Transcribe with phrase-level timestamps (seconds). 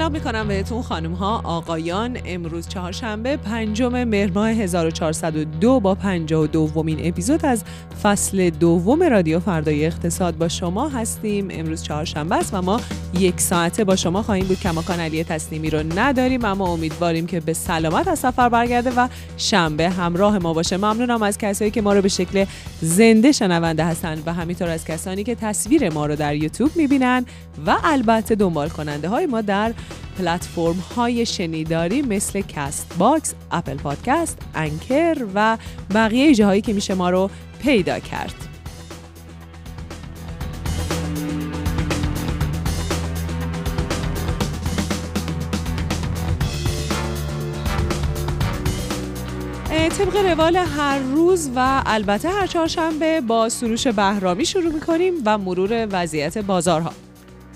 [0.00, 2.18] سلام می‌کنم بهتون خانم ها آقایان.
[2.24, 7.64] امروز چهارشنبه پنجم مهر ماه 1402 با 52 دومین اپیزود از
[8.02, 11.48] فصل دوم رادیو فردای اقتصاد با شما هستیم.
[11.50, 12.80] امروز چهارشنبه است و ما
[13.18, 14.60] یک ساعته با شما خواهیم بود.
[14.60, 19.90] کماکان علی تسلیمی رو نداریم اما امیدواریم که به سلامت از سفر برگرده و شنبه
[19.90, 20.76] همراه ما باشه.
[20.76, 22.44] ممنونم از کسایی که ما رو به شکل
[22.80, 27.24] زنده شنونده هستند و همینطور از کسانی که تصویر ما رو در یوتیوب می‌بینن
[27.66, 29.74] و البته دنبال کننده های ما در
[30.18, 35.58] پلتفرم های شنیداری مثل Castbox، Apple Podcast، Anchor و
[35.94, 37.30] بقیه جاهایی که میشه ما رو
[37.62, 38.34] پیدا کرد.
[49.98, 55.88] طبق روال هر روز و البته هر چهارشنبه با سروش بهرامی شروع می‌کنیم و مرور
[55.90, 56.92] وضعیت بازارها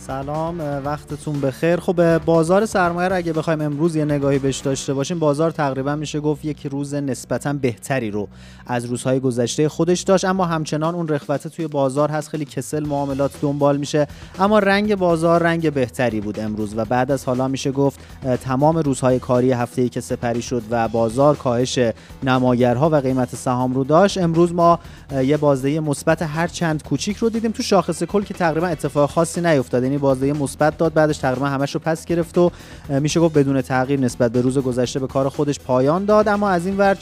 [0.06, 1.77] سلام وقتتون بخیر.
[1.77, 6.20] خب بازار سرمایه رو اگه بخوایم امروز یه نگاهی بهش داشته باشیم بازار تقریبا میشه
[6.20, 8.28] گفت یک روز نسبتا بهتری رو
[8.66, 10.24] از روزهای گذشته خودش داشت.
[10.24, 14.06] اما همچنان اون رخوته توی بازار هست خیلی کسل معاملات دنبال میشه.
[14.38, 18.00] اما رنگ بازار رنگ بهتری بود امروز و بعد از حالا میشه گفت
[18.42, 21.78] تمام روزهای کاری هفته ای که سپری شد و بازار کاهش
[22.22, 24.78] نمایرها و قیمت سهام رو داشت امروز ما
[25.24, 29.41] یه بازدهی مثبت هر چند کوچیک رو دیدیم تو شاخص کل که تقریبا اتفاق خاصی
[29.41, 29.94] نیفتاد.
[29.95, 32.50] یعنی بازدهی مثبت داد بعدش تقریبا همش رو پس گرفت و
[32.89, 36.28] میشه گفت بدون تغییر نسبت به روز گذشته به کار خودش پایان داد.
[36.28, 36.97] اما از این ور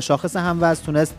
[0.00, 1.14] شاخص هموز تونست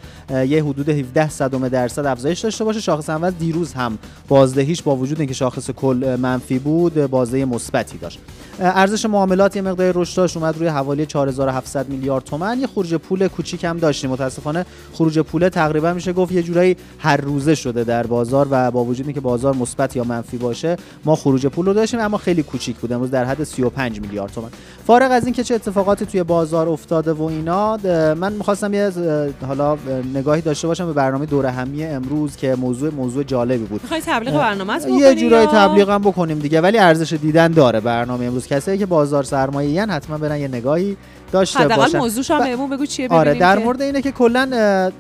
[0.48, 2.80] یه حدود 17 صدم درصد افزایش داشته باشه.
[2.80, 3.98] شاخص هموز دیروز هم
[4.28, 8.20] بازدهیش با وجود اینکه شاخص کل منفی بود بازدهی مثبتی داشت.
[8.60, 12.60] ارزش معاملات یه مقدار رشد داشت اومد روی حوالی 4700 میلیارد تومان.
[12.60, 14.10] یه خروج پول کوچیک هم داشتیم.
[14.10, 18.84] متاسفانه خروج پول تقریبا میشه گفت یه جورایی هر روزه شده در بازار و با
[18.84, 22.76] وجود اینکه بازار مثبت یا منفی باشه ما خروج پول رو داشتیم اما خیلی کوچیک
[22.76, 22.94] بود.
[22.94, 24.52] امروز در حد 35 میلیارد تومان.
[24.88, 27.78] فارغ از اینکه چه اتفاقاتی توی بازار افتاده و اینا
[28.14, 28.92] من می‌خواستم یه
[29.48, 29.78] حالا
[30.14, 33.82] نگاهی داشته باشم به برنامه دوره همی امروز که موضوع موضوع جالبی بود.
[33.82, 38.48] می‌خوای تبلیغ برنامه یه جورایی تبلیغ هم بکنیم دیگه ولی ارزش دیدن داره برنامه امروز.
[38.48, 40.98] کسایی که بازار سرمایه حتما برن یه نگاهی
[41.34, 41.98] داشته باشن.
[41.98, 44.50] موضوعش هم بهمون بگو چیه آره در مورد اینه که کلا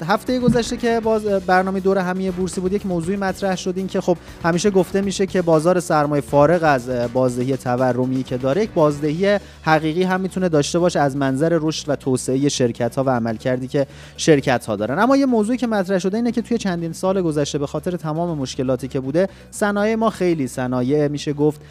[0.08, 4.02] هفته گذشته که باز برنامه دور همی بورسی بود یک موضوعی مطرح شد این که
[4.02, 9.40] خب همیشه گفته میشه که بازار سرمایه فارغ از بازدهی تورمی که داره یک بازدهی
[9.62, 13.88] حقیقی هم می‌تونه داشته باشه از منظر رشد و توسعه شرکت ها و عملکردی که
[14.18, 15.00] شرکت ها دارن.
[15.00, 18.38] اما یه موضوعی که مطرح شده اینه که توی چندین سال گذشته به خاطر تمام
[18.38, 21.62] مشکلاتی که بوده صنایع ما خیلی صنایع میشه گفت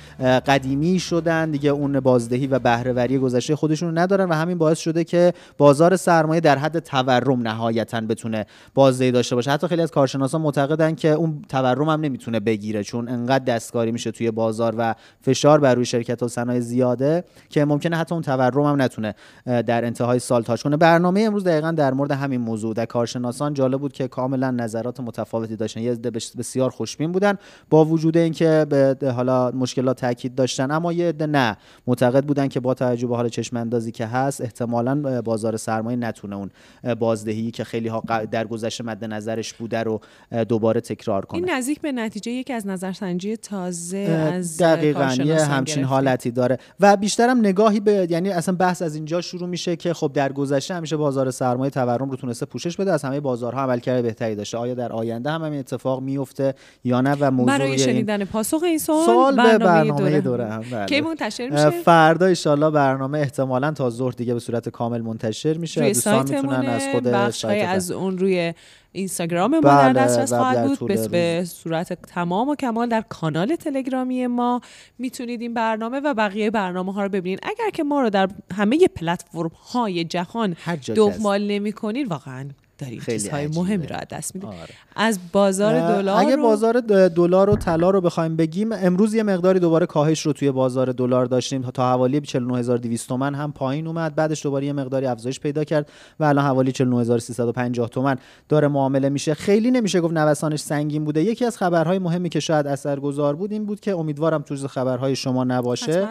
[0.47, 4.79] قدیمی شدن دیگه اون بازدهی و بهره وری گذشته خودشون ندارن و همین همین باعث
[4.79, 9.51] شده که بازار سرمایه در حد تورم نهایتا بتونه بازدهی داشته باشه.
[9.51, 14.11] حتی خیلی از کارشناسان معتقدن که اون تورم هم نمی‌تونه بگیره چون انقدر دستکاری میشه
[14.11, 18.65] توی بازار و فشار بر روی شرکت و صنایع زیاده که ممکنه حتی اون تورم
[18.65, 19.15] هم نتونه
[19.47, 20.77] در انتهای سال تاش کنه.
[20.77, 22.75] برنامه امروز دقیقا در مورد همین موضوع.
[22.75, 25.81] در کارشناسان جالب بود که کاملا نظرات متفاوتی داشتن.
[25.81, 25.95] یه
[26.39, 27.34] بسیار خوشبین بودن
[27.71, 31.57] با وجود اینکه به حالا مشکلات تاکید داشتن اما یه عده نه.
[31.87, 36.36] معتقد بودن که با توجه به حال چشم اندازی که هست احتمالا بازار سرمایه نتونه
[36.36, 36.50] اون
[36.94, 40.00] بازدهی که خیلی ها در گذشته مد نظرش بوده رو
[40.48, 41.41] دوباره تکرار کنه.
[41.41, 46.58] این نزدیک به نتیجه یکی از نظرسنجی تازه از دقیقاً یه همچین حالتی داره.
[46.80, 50.74] و بیشترم نگاهی به یعنی اصلا بحث از اینجا شروع میشه که خب در گذشته
[50.74, 54.59] همیشه بازار سرمایه تورم رو تونسته پوشش بده از همه بازارها عملکرد بهتری داشته.
[54.59, 56.54] آیا در آینده هم همین اتفاق میفته
[56.84, 60.86] یا نه؟ و موضوع برای شنیدن پاسخ این سوال, سوال برنامه, برنامه دوره, هم بله.
[60.86, 65.81] کی منتشر میشه؟ فردا ان برنامه احتمالاً تا ظهر دیگه به صورت کامل منتشر میشه.
[65.81, 68.54] روی دوستان می‌تونن از خود سایت از اون روی
[68.92, 70.89] اینستاگرام ما بله در دسترس خواهد بود.
[70.89, 74.60] به, به صورت تمام و کمال در کانال تلگرامی ما
[74.98, 77.41] می‌تونید این برنامه و بقیه برنامه ها رو ببینید.
[77.42, 80.57] اگر که ما رو در همه پلتفرم های جهان
[80.95, 82.48] دنبال نمی کنید واقعا
[82.83, 84.51] داریم چیزهای مهمی رو دست میدیم.
[84.51, 84.75] آره.
[84.97, 89.87] از بازار دلار اگه بازار دلار و طلا رو بخوایم بگیم امروز یه مقداری دوباره
[89.87, 91.63] کاهش رو توی بازار دلار داشتیم.
[91.63, 94.15] تا حوالی 49200 تومن هم پایین اومد.
[94.15, 95.89] بعدش دوباره یه مقداری افزایش پیدا کرد
[96.21, 98.17] و الان حوالی 49350 تومن
[98.49, 99.34] داره معامله میشه.
[99.34, 101.23] خیلی نمیشه گفت نوسانش سنگین بوده.
[101.23, 105.45] یکی از خبرهای مهمی که شاید اثرگذار بود این بود که امیدوارم تو خبرهای شما
[105.45, 106.09] نباشه.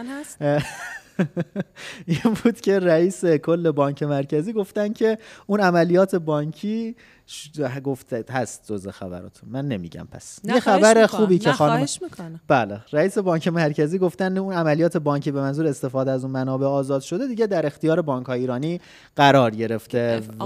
[2.06, 5.18] این بود که رئیس کل بانک مرکزی گفتن که
[5.48, 6.96] اون عملیات بانکی
[7.84, 9.50] گفته هست جز خبراتون.
[9.50, 10.40] من نمیگم پس.
[10.44, 11.06] یه خبر.
[11.08, 11.74] خوبی که خانم.
[12.48, 12.82] بله.
[12.92, 17.28] رئیس بانک مرکزی گفتن اون عملیات بانکی به منظور استفاده از اون منابع آزاد شده
[17.28, 18.82] دیگه در اختیار بانک ایرانی
[19.16, 20.46] قرار گرفته و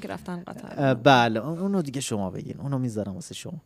[0.00, 0.94] که رفتن قطر.
[0.94, 1.40] بله.
[1.46, 2.54] اون- اونو دیگه شما بگین.
[2.60, 3.60] اونو می‌ذارم واسه شما.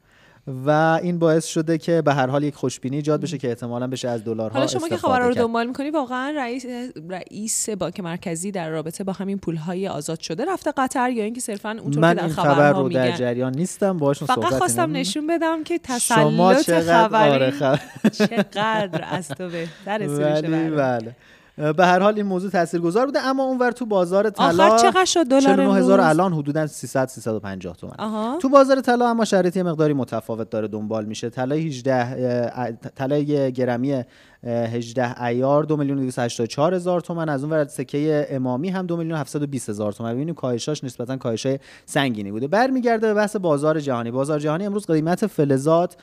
[0.47, 4.09] و این باعث شده که به هر حال یک خوشبینی ایجاد بشه که احتمالا بشه
[4.09, 5.35] از دلارها حالا شما که خبر رو.
[5.35, 6.67] دنبال می‌کنی واقعا رئیس
[7.09, 11.71] رئیس بانک مرکزی در رابطه با همین پولهای آزاد شده رفته قطر یا اینکه صرفا
[11.71, 14.93] اونطور من که در این خبر خبرها رو در جریان نیستم باهاشون فقط خواستم.
[14.93, 17.81] نشون بدم که تسلط خبری آره خبر
[18.13, 20.71] چقدر از تو بهتر برنامه.
[20.71, 21.17] بله
[21.57, 25.25] به هر حال این موضوع تاثیرگذار بوده اما اونور تو بازار طلا آخر چقدر شد
[25.27, 27.95] دلار 49000 امروز؟ الان حدودا 300 350 تومن.
[27.99, 28.39] آها.
[28.43, 31.31] تو بازار طلا اما شرایط یه مقداری متفاوت داره دنبال میشه.
[31.31, 34.05] طلای 18 اه، طلای گرمی
[34.47, 37.29] 18 ایار 2 میلیون و 284 هزار تومن.
[37.29, 40.15] از اون ور سکه امامی هم 2 میلیون و 720 هزار تومن.
[40.15, 42.49] ببینیم کاهشاش نسبتا کاهشای سنگینی بوده.
[42.49, 44.11] برمیگرده به بحث بازار جهانی.
[44.11, 45.97] بازار جهانی امروز قیمت فلزات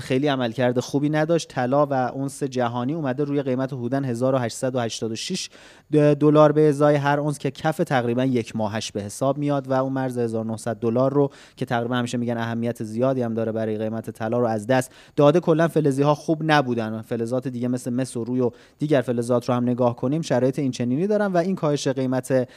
[0.00, 1.48] خیلی عملکرد خوبی نداشت.
[1.48, 5.50] طلا و اونس جهانی اومده روی قیمت حدودا 1886
[5.92, 6.52] دلار.
[6.52, 10.18] به ازای هر اونس که کف تقریبا یک ماهش به حساب میاد و اون مرز
[10.18, 14.46] 1900 دلار رو که تقریبا همیشه میگن اهمیت زیادی هم داره برای قیمت طلا رو
[14.46, 17.02] از دست داده کلا فلزی ها خوب نبودن.
[17.02, 20.70] فلزات دیگه مثل مس و روی و دیگر فلزات رو هم نگاه کنیم شرایط این
[20.70, 22.48] چنینی دارن و این کاهش قیمت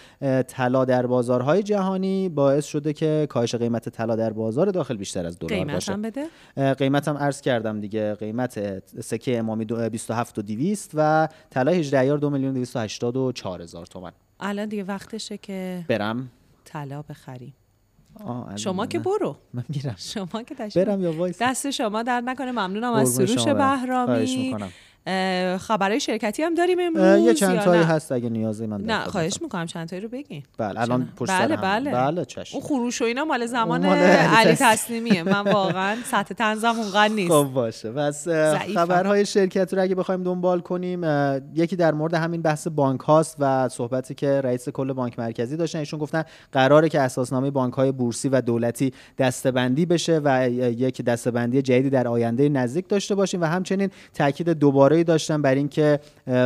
[0.47, 5.39] طلا در بازارهای جهانی باعث شده که کاهش قیمت طلا در بازار داخل بیشتر از
[5.39, 5.94] دلار قیمت باشه.
[5.94, 6.25] هم بده؟
[6.57, 8.13] اه، قیمتم عرض کردم دیگه.
[8.15, 13.85] قیمت سکه امامی دو- 27 و 200 و طلا 18 ایار 2 میلیون 284 هزار
[13.85, 16.30] تومن الان دیگه وقتشه که برم.
[16.65, 17.53] طلا بخریم.
[18.56, 19.00] شما که.
[19.00, 19.35] برو.
[19.53, 19.95] من میرم.
[19.97, 22.51] شما که برم یا وایس دست شما درد نکنه.
[22.51, 24.56] ممنونم از سروش بهرامی.
[25.58, 29.04] خبرهای شرکتی هم داریم امروز یه چند تایی؟ هست اگه نیازی من نه.
[29.04, 31.58] خواهش می‌کنم چند تایی رو بگین بله الان پشت بله.
[31.58, 34.72] بله بله چشم اون خروش و اینا مال زمان علی علی تسلیم.
[34.72, 38.74] تسلیمیه من واقعا سطح تنزم اونقدر نیست خب باشه ضعیفم.
[38.74, 41.04] خبرهای شرکت رو اگه بخوایم دنبال کنیم
[41.56, 45.80] یکی در مورد همین بحث بانک هاست و صحبتی که رئیس کل بانک مرکزی داشتن
[45.80, 51.62] ایشون گفتن قراره که اساسنامه بانک های بورسی و دولتی دستبندی بشه و یک دستبندی
[51.62, 56.00] جدیدی در آینده نزدیک داشته باشیم و همچنین تاکید دوباره داشتن بر اینکه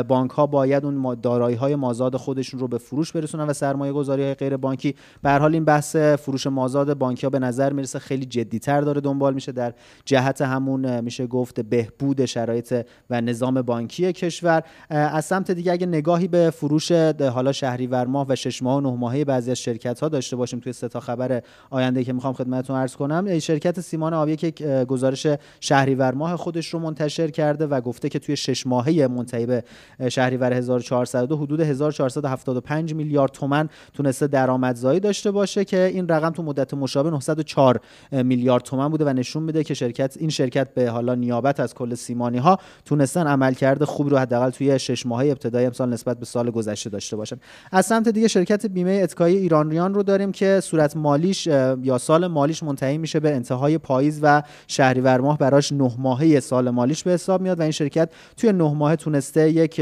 [0.08, 4.24] بانک ها باید اون دارایی های مازاد خودشون رو به فروش برسونن و سرمایه گذاری
[4.24, 8.26] های غیر بانکی به حال این بحث فروش مازاد بانک ها به نظر می‌رسه خیلی
[8.26, 9.52] جدیتر داره دنبال میشه.
[9.52, 9.74] در
[10.06, 14.64] جهت همون میشه گفت بهبود شرایط و نظام بانکی کشور.
[14.90, 16.92] از سمت دیگه اگه نگاهی به فروش
[17.22, 20.60] حالا شهریور ماه و شش ماه و نه ماهه بعضی از شرکت ها داشته باشیم
[20.60, 23.40] توی سه تا خبر آینده که می‌خوام خدمتتون عرض کنم.
[23.40, 25.28] شرکت سیمان آبی که گزارش
[25.60, 29.64] شهریور ماه خودش رو منتشر کرده و گفته که توی شش ماهه منتهی به
[30.10, 36.74] شهریور 1402 حدود 1475 میلیارد تومن تونسته درآمدزایی داشته باشه که این رقم تو مدت
[36.74, 37.80] مشابه 904
[38.12, 41.96] میلیارد تومن بوده و نشون میده که شرکت این شرکت به حالا نیابت از کل
[41.96, 46.52] سیمانی ها تونستن عملکرد خوبی رو حداقل توی شش ماهه ابتدای امسال نسبت به سال
[46.52, 47.38] گذشته داشته باشن.
[47.72, 52.64] از سمت دیگه شرکت بیمه اتکایی ایرانیان رو داریم که صورت مالیش یا سال مالیش
[52.64, 57.42] منتهی میشه به انتهای پاییز و شهریور ماه براش نه ماهه سال مالیش به حساب
[57.42, 59.82] میاد و این شرکت توی نه ماه تونسته یک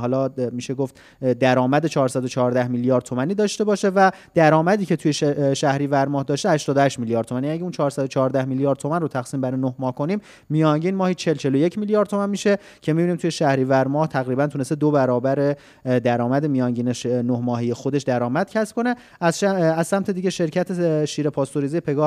[0.00, 1.00] حالا میشه گفت
[1.40, 5.12] درآمد 414 میلیارد تومانی داشته باشه و درآمدی که توی
[5.56, 9.74] شهریور ماه داشته 88 میلیارد تومانی اگه اون 414 میلیارد تومن رو تقسیم بر 9
[9.78, 14.46] ماه کنیم میانگین ماهی 40 41 میلیارد تومن میشه که می‌بینیم توی شهریور ماه تقریبا
[14.46, 19.44] تونسته دو برابر درآمد میانگین 9 ماهه خودش درآمد کسب کنه از, ش...
[19.44, 22.04] از سمت دیگه شرکت شیر پاستوریزه پگاه.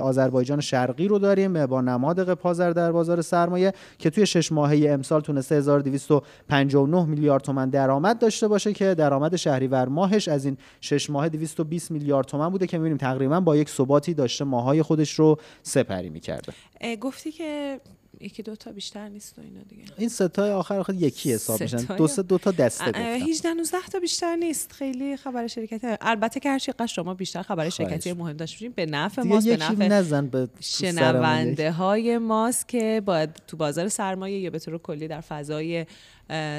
[0.00, 5.20] آذربایجان شرقی رو داریم با نماد قپازر در بازار سرمایه که توی 6 ماهه امسال
[5.20, 11.28] تونسته 1259 میلیارد تومن درآمد داشته باشه که درآمد شهریور ماهش از این 6 ماه
[11.28, 16.10] 220 میلیارد تومن بوده که می‌بینیم تقریبا با یک ثباتی داشته ماهای خودش رو سپری
[16.10, 16.52] می‌کرده.
[17.00, 17.80] گفتی که
[18.20, 19.82] یکی دو تا بیشتر نیست و اینا دیگه.
[19.98, 21.96] این ستای آخر آخر یکی حساب میشن.
[21.96, 23.00] دو سه دو تا دسته گفتم.
[23.00, 24.72] 18 19 تا بیشتر نیست.
[24.72, 29.22] خیلی خبر شرکتی البته که هر چقدر شما بیشتر خبر شرکتی مهم داشتین به نفع
[29.22, 34.58] ماست به نفع نزن به شنونده های ماست که باید تو بازار سرمایه یا به
[34.58, 35.86] طور کلی در فضای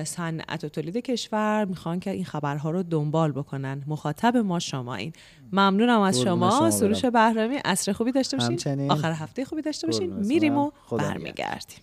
[0.04, 3.84] صنعت و تولید کشور می‌خوان که این خبرها رو دنبال بکنن.
[3.88, 5.14] مخاطب ما شما این
[5.52, 8.92] ممنونم از شما, شما سروش بهرامی عصر خوبی داشته باشین.
[8.92, 10.14] آخر هفته خوبی داشته باشین.
[10.14, 11.78] میریم و برمیگردیم.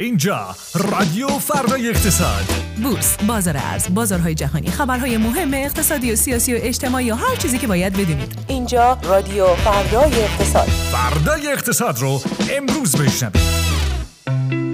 [0.00, 2.44] اینجا رادیو فردای اقتصاد.
[2.82, 7.58] بورس بازار ارز بازارهای جهانی خبرهای مهم اقتصادی و سیاسی و اجتماعی و هر چیزی
[7.58, 8.38] که باید بدونید.
[8.48, 10.68] اینجا رادیو فردای اقتصاد.
[10.68, 14.67] فردای اقتصاد رو امروز بشنوید.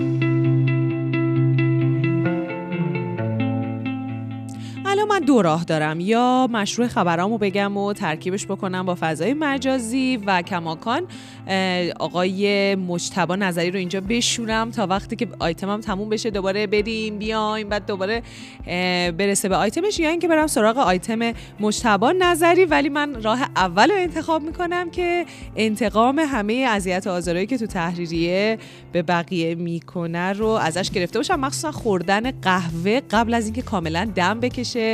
[5.27, 11.07] دو راه دارم؟ یا مشروع خبرامو بگم و ترکیبش بکنم با فضای مجازی و کماکان
[12.01, 17.69] آقای مجتبا نظری رو اینجا بشورم تا وقتی که آیتمم تموم بشه دوباره بریم بیایم
[17.69, 18.23] بعد دوباره
[19.11, 22.65] برسه به آیتمش یا اینکه برم سراغ آیتم مجتبا نظری.
[22.65, 27.67] ولی من راه اول رو انتخاب می‌کنم که انتقام همه اذیت و آزارایی که تو
[27.67, 28.59] تحریریه
[28.93, 31.41] به بقیه می‌کنه رو ازش گرفته باشم.
[31.41, 34.94] مخصوصا خوردن قهوه قبل از اینکه کاملا دم بکشه.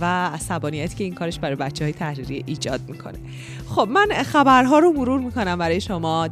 [0.00, 3.18] و عصبانیتی که این کارش برای بچه های تحریری ایجاد می‌کنه.
[3.68, 6.28] خب من خبرها رو مرور می‌کنم برای شما.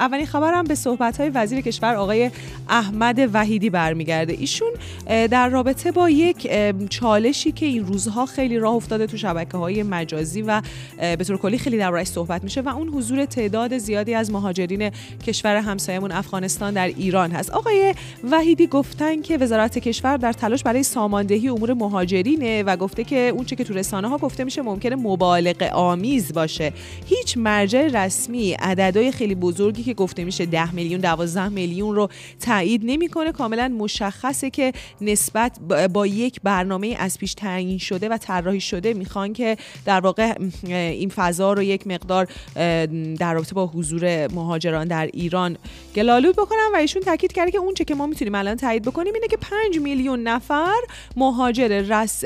[0.00, 2.30] اولین خبرم به صحبت های وزیر کشور آقای
[2.68, 4.32] احمد وحیدی برمیگرده.
[4.32, 4.70] ایشون
[5.06, 6.50] در رابطه با یک
[6.90, 10.62] چالشی که این روزها خیلی راه افتاده تو شبکه های مجازی و
[10.98, 14.90] به طور کلی خیلی دربارش صحبت میشه و اون حضور تعداد زیادی از مهاجرین
[15.26, 17.50] کشور همسایمون افغانستان در ایران هست.
[17.50, 17.94] آقای
[18.30, 21.74] وحیدی گفتن که وزارت کشور در تلاش برای ساماندهی امور
[22.36, 26.72] مهاجرینه و گفته که اون که تو رسانه ها گفته میشه ممکنه مبالغه آمیز باشه.
[27.06, 32.08] هیچ مرجع رسمی عددهای خیلی بزرگی که گفته میشه 10 میلیون 12 میلیون رو
[32.40, 33.32] تایید نمی‌کنه.
[33.32, 35.58] کاملا مشخصه که نسبت
[35.92, 40.34] با یک برنامه از پیش تعیین شده و طراحی شده می‌خوان که در واقع
[40.64, 42.28] این فضا رو یک مقدار
[43.18, 45.56] در رابطه با حضور مهاجران در ایران
[45.96, 49.14] گلالود بکنن و ایشون تاکید کرده که اون چه که ما می‌تونیم الان تایید بکنیم
[49.14, 50.80] اینه که 5 میلیون نفر
[51.16, 52.19] مهاجر رس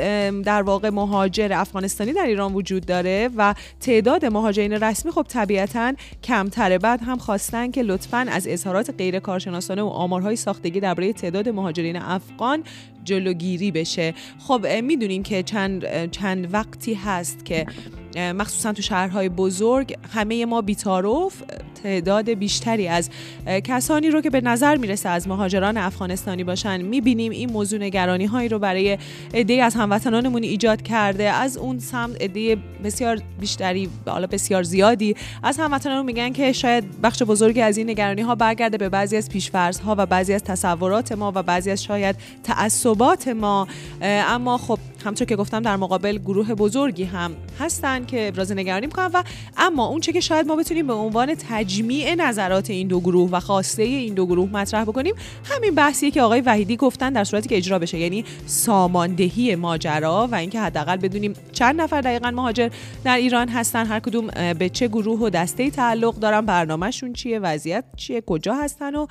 [0.45, 5.93] در واقع مهاجر افغانستانی در ایران وجود داره و تعداد مهاجرین رسمی خب طبیعتا
[6.25, 6.79] کمتره.
[6.79, 11.97] بعد هم خواستن که لطفا از اظهارات غیر کارشناسانه و آمارهای ساختگی درباره تعداد مهاجرین
[11.97, 12.63] افغان
[13.05, 14.15] جلوگیری بشه.
[14.39, 17.67] خب می‌دونیم که چند چند وقتی هست که
[18.17, 21.43] مخصوصا تو شهرهای بزرگ همه ما بیتاروف
[21.83, 23.11] تعداد بیشتری از
[23.47, 28.49] کسانی رو که به نظر می‌رسه از مهاجران افغانستانی باشن می‌بینیم این موضوع نگرانی هایی
[28.49, 28.99] رو برای
[29.35, 31.31] عده از هموطنانمون ایجاد کرده.
[31.31, 37.23] از اون سمت عده بسیار بیشتری حالا بسیار زیادی از هموطنان میگن که شاید بخش
[37.23, 41.13] بزرگی از این نگرانی ها برگرده به بعضی از پیشفرض ها و بعضی از تصورات
[41.13, 43.69] ما و بعضی از شاید تعصبات ما.
[44.03, 48.04] اما خب همطور که گفتم در مقابل گروه بزرگی هم هستن.
[48.05, 49.23] که ابراز نگرانی می‌کنن و
[49.57, 53.41] اما اون چه که شاید ما بتونیم به عنوان تجمیع نظرات این دو گروه و
[53.41, 57.57] خواسته این دو گروه مطرح بکنیم همین بحثیه که آقای وحیدی گفتن در صورتی که
[57.57, 62.69] اجرا بشه یعنی ساماندهی ماجرا و اینکه حداقل بدونیم چند نفر دقیقا مهاجر
[63.05, 64.27] در ایران هستن هر کدوم
[64.59, 69.07] به چه گروه و دسته تعلق دارن برنامهشون چیه وضعیت چیه کجا هستن و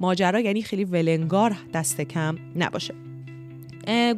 [0.00, 3.05] ماجرا یعنی خیلی ولنگار دست کم نباشه.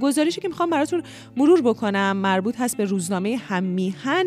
[0.01, 1.03] گزارشی که می‌خوام براتون
[1.37, 4.27] مرور بکنم مربوط هست به روزنامه هممیهن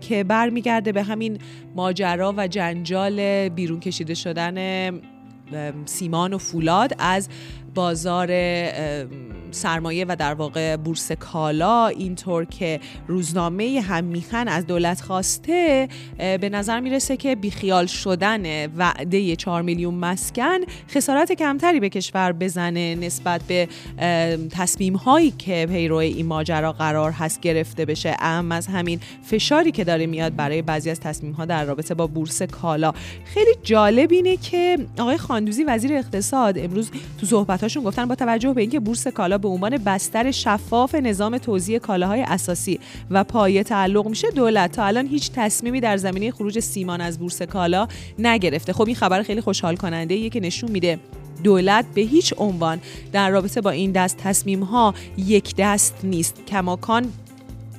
[0.00, 1.38] که برمیگرده به همین
[1.76, 4.90] ماجرا و جنجال بیرون کشیده شدن
[5.84, 7.28] سیمان و فولاد از
[7.74, 8.28] بازار
[9.50, 16.48] سرمایه و در واقع بورس کالا اینطور که روزنامه هم میخن از دولت خواسته به
[16.52, 20.58] نظر می‌رسه که بیخیال شدن وعده 4 میلیون مسکن
[20.90, 23.68] خسارت کمتری به کشور بزنه نسبت به
[24.50, 28.16] تصمیم هایی که پیرو این ماجرا قرار هست گرفته بشه.
[28.18, 32.06] اهم از همین فشاری که داره میاد برای بعضی از تصمیم ها در رابطه با
[32.06, 32.92] بورس کالا.
[33.24, 37.26] خیلی جالب اینه که آقای خاندوزی وزیر اقتصاد امروز تو
[37.60, 42.22] صحبتاشون گفتن با توجه به اینکه بورس کالا به عنوان بستر شفاف نظام توزیع کالاهای
[42.22, 47.18] اساسی و پایه تعلق میشه دولت تا الان هیچ تصمیمی در زمینه خروج سیمان از
[47.18, 47.88] بورس کالا
[48.18, 48.72] نگرفته.
[48.72, 50.98] خب این خبر خیلی خوشحال کننده ایه که نشون میده
[51.44, 52.80] دولت به هیچ عنوان
[53.12, 56.46] در رابطه با این دست تصمیم ها یک دست نیست.
[56.46, 57.12] کماکان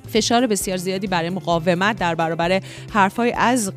[0.09, 2.61] فشار بسیار زیادی برای مقاومت در برابر
[2.93, 3.71] حرفهای از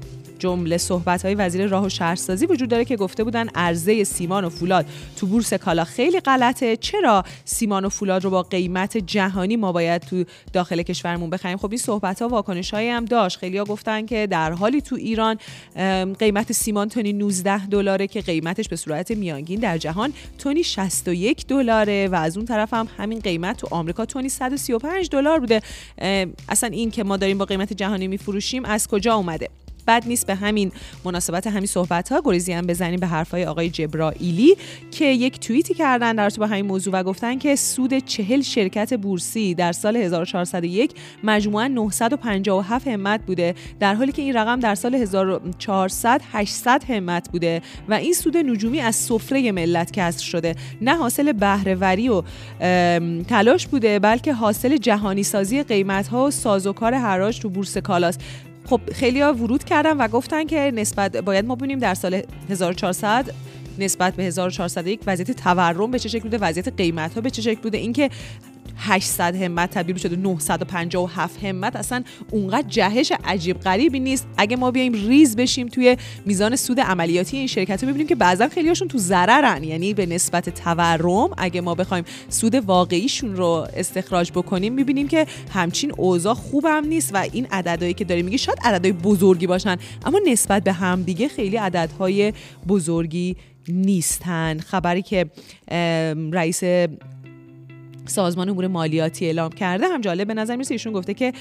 [0.45, 4.49] جمله صحبت های وزیر راه و شهرسازی وجود داره که گفته بودن عرضه سیمان و
[4.49, 4.87] فولاد
[5.17, 6.77] تو بورس کالا خیلی غلطه.
[6.77, 11.71] چرا سیمان و فولاد رو با قیمت جهانی ما باید تو داخل کشورمون بخریم؟ خب
[11.71, 13.39] این صحبت ها واکنش هم داشت.
[13.39, 15.39] خیلیا گفتن که در حالی تو ایران
[16.19, 22.09] قیمت سیمان تونی 19 دلاره که قیمتش به صورت میانگین در جهان تونی 61 دلاره
[22.09, 25.63] و از اون طرف هم همین قیمت تو آمریکا تونی 135 دلار بوده.
[26.49, 29.49] اصلا این که ما داریم با قیمت جهانی میفروشیم از کجا اومده؟
[29.87, 30.73] بد نیست به همین
[31.05, 34.57] مناسبت همین صحبت ها گریزی هم بزنیم به حرفای آقای جبرائیلی
[34.91, 39.55] که یک توییتی کردن در با همین موضوع و گفتن که سود چهل شرکت بورسی
[39.55, 46.21] در سال 1401 مجموعا 957 همت بوده در حالی که این رقم در سال 1400
[46.33, 50.55] 800 همت بوده و این سود نجومی از سفره ملت کسر شده.
[50.81, 52.23] نه حاصل بهرهوری و
[53.23, 58.21] تلاش بوده بلکه حاصل جهانی سازی قیمت ها و سازوکار حراج تو بورس کالاست
[58.65, 63.35] خب خیلی ها ورود کردن و گفتن که نسبت باید ما ببینیم در سال 1400
[63.79, 67.61] نسبت به 1401 وضعیت تورم به چه شکل بوده وضعیت قیمت ها به چه شکل
[67.61, 67.79] بوده.
[67.79, 68.11] اینکه
[68.77, 71.77] 800 همت تبدیل شده 957 همت.
[71.77, 74.27] اصلا اونقدر جهش عجیب غریبی نیست.
[74.37, 78.49] اگه ما بیایم ریز بشیم توی میزان سود عملیاتی این شرکت رو ببینیم که بعضا
[78.49, 79.65] خیلی هاشون تو ضررن.
[79.65, 85.93] یعنی به نسبت تورم اگه ما بخوایم سود واقعیشون رو استخراج بکنیم می‌بینیم که همچین
[85.97, 90.65] اوضاع خوبم نیست و این عددهایی که داریم میگه شاید عددهای بزرگی باشن اما نسبت
[90.65, 92.33] به همدیگه خیلی عددهای
[92.69, 93.37] بزرگی
[93.69, 94.59] نیستن.
[94.59, 95.27] خبری که
[96.33, 96.63] رئیس
[98.07, 99.87] سازمان امور مالیاتی اعلام کرده.
[99.87, 101.33] هم جالب به نظر می‌رسه ایشون گفته که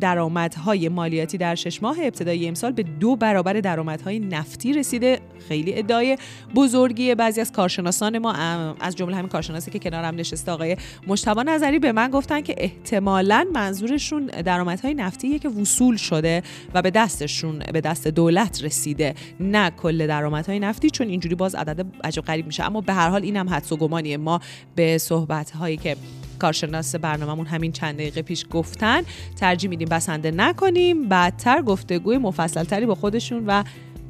[0.00, 5.20] درآمدهای مالیاتی در شش ماه ابتدایی امسال به دو برابر درآمدهای نفتی رسیده.
[5.48, 6.18] خیلی ادعای
[6.54, 8.32] بزرگی بعضی از کارشناسان ما
[8.80, 13.46] از جمله همین کارشناسی که کنارم نشسته آقای مجتبی نظری به من گفتن که احتمالا
[13.54, 16.42] منظورشون درآمدهای نفتی که وصول شده
[16.74, 19.14] و به دستشون به دست دولت رسیده.
[19.40, 22.64] نه کل درآمدهای نفتی چون اینجوری باز عدد عجب غریب میشه.
[22.64, 24.16] اما به هر حال اینم حدس و گمانیه.
[24.16, 24.40] ما
[24.74, 25.50] به صحبت
[25.82, 25.96] که
[26.38, 29.02] کارشناس برنامهمون همین چند دقیقه پیش گفتن.
[29.36, 31.08] ترجیح میدیم بسنده نکنیم.
[31.08, 33.64] بعدتر گفتگوی مفصلتری با خودشون و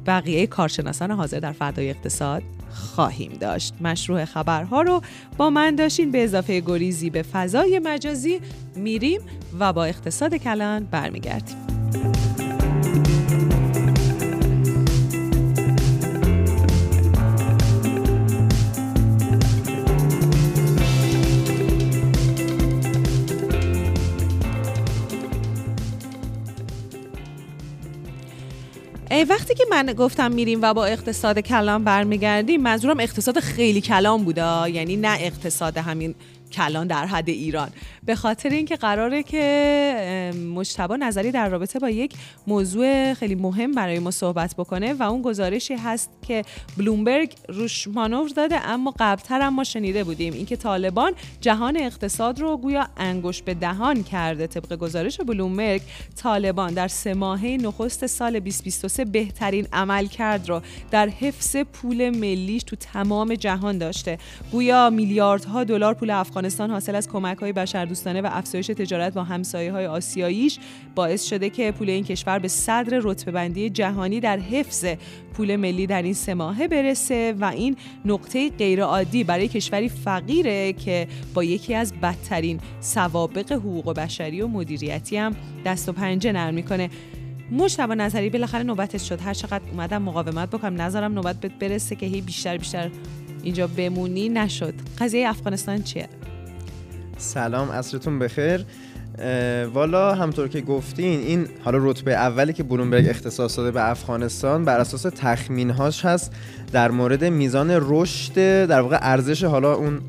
[0.05, 3.73] بقیه کارشناسان حاضر در فردای اقتصاد خواهیم داشت.
[3.81, 5.01] مشروع خبرها رو
[5.37, 6.11] با من داشتین.
[6.11, 8.39] به اضافه گریزی به فضای مجازی
[8.75, 9.21] میریم
[9.59, 11.57] و با اقتصاد کلان برمیگردیم.
[29.29, 34.69] وقتی که من گفتم میریم و با اقتصاد کلان برمیگردیم منظورم اقتصاد خیلی کلان بوده
[34.69, 36.15] یعنی نه اقتصاد همین
[36.53, 37.69] کلان در حد ایران.
[38.05, 42.13] به خاطر اینکه قراره که مجتبا نظری در رابطه با یک
[42.47, 46.41] موضوع خیلی مهم برای ما صحبت بکنه و اون گزارشی هست که
[46.77, 50.33] بلومبرگ روش مانور داده اما قبلتر هم ما شنیده بودیم.
[50.33, 54.47] اینکه طالبان جهان اقتصاد رو گویا انگوش به دهان کرده.
[54.47, 55.81] طبق گزارش بلومبرگ
[56.15, 60.61] طالبان در سه ماهه نخست سال 2023 بهترین عمل کرد رو
[60.91, 64.17] در حفظ پول ملیش تو تمام جهان داشته.
[64.51, 66.09] گویا میلیاردها دلار پول
[66.43, 70.59] افغانستان حاصل از کمک های بشر دوستانه و افزایش تجارت با همسایه های آسیاییش
[70.95, 74.85] باعث شده که پول این کشور به صدر رتبه بندی جهانی در حفظ
[75.33, 77.75] پول ملی در این سه ماهه برسه و این
[78.05, 85.17] نقطه غیرعادی برای کشوری فقیره که با یکی از بدترین سوابق حقوق بشری و مدیریتی
[85.17, 86.89] هم دست و پنجه نرم می‌کنه.
[87.51, 89.21] مجتبا نظری بالاخره نوبتش شد.
[89.21, 92.89] هر چقدر اومدم مقاومت بکنم نظرم نوبت برسه که هی بیشتر بیشتر
[93.43, 94.73] اینجا بمونی نشد.
[94.99, 96.09] قضیه افغانستان چیه؟
[97.23, 98.65] سلام عصرتون بخیر.
[99.73, 104.79] والا همطور که گفتین این حالا رتبه اولی که بلومبرگ اختصاص داده به افغانستان بر
[104.79, 106.31] اساس تخمین هاش هست
[106.71, 109.99] در مورد میزان رشد در واقع ارزش حالا اون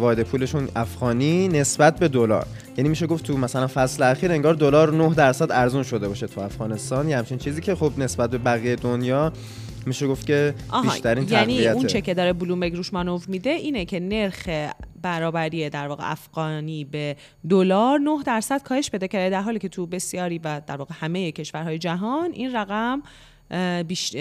[0.00, 2.46] واحد پولشون افغانی نسبت به دلار.
[2.76, 6.40] یعنی میشه گفت تو مثلا فصل اخیر انگار دلار 9 درصد ارزون شده باشه تو
[6.40, 7.08] افغانستان.
[7.08, 9.32] یه همچین چیزی که خب نسبت به بقیه دنیا
[9.86, 14.00] میشه گفت که بیشترین یعنی اون چه که داره بلومبرگ روش مانور میده اینه که
[14.00, 14.48] نرخ
[15.02, 17.16] برابری در واقع افغانی به
[17.50, 21.32] دلار 9 درصد کاهش بده کرده در حالی که تو بسیاری و در واقع همه
[21.32, 23.02] کشورهای جهان این رقم
[23.88, 24.16] بیش...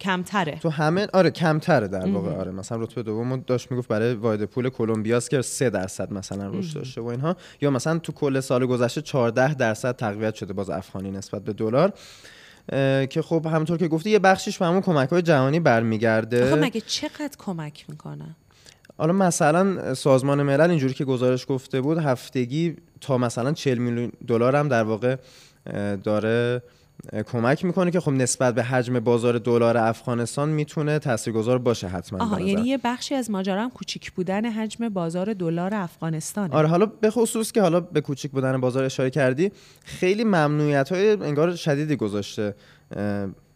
[0.00, 0.58] کمتره.
[0.58, 2.50] تو همه آره کمتره در واقع آره.
[2.50, 7.00] مثلا رتبه دوم داشت می‌گفت برای واحد پول کلمبیاست که 3 درصد مثلا رشد داشته
[7.00, 7.36] و اینها.
[7.60, 11.92] یا مثلا تو کل سال گذشته 14 درصد تقویت شده باز افغانی نسبت به دلار.
[13.06, 16.50] که خب همونطور که گفتی یه بخشش به همون کمک های جهانی برمیگرده.
[16.50, 18.36] خب مگه چقدر کمک می‌کنن
[18.98, 24.56] حالا مثلا سازمان ملل اینجوری که گزارش گفته بود هفتگی تا مثلا 40 میلیون دلار
[24.56, 25.16] هم در واقع
[26.04, 26.62] داره
[27.26, 32.40] کمک می‌کنه که خب نسبت به حجم بازار دلار افغانستان می‌تونه تاثیرگذار باشه حتما آها
[32.40, 37.10] یعنی یه بخشی از ماجرا هم کوچیک بودن حجم بازار دلار افغانستان آره حالا به
[37.10, 39.52] خصوص که حالا به کوچیک بودن بازار اشاره کردی
[39.84, 42.54] خیلی ممنوعیت های انگار شدیدی گذاشته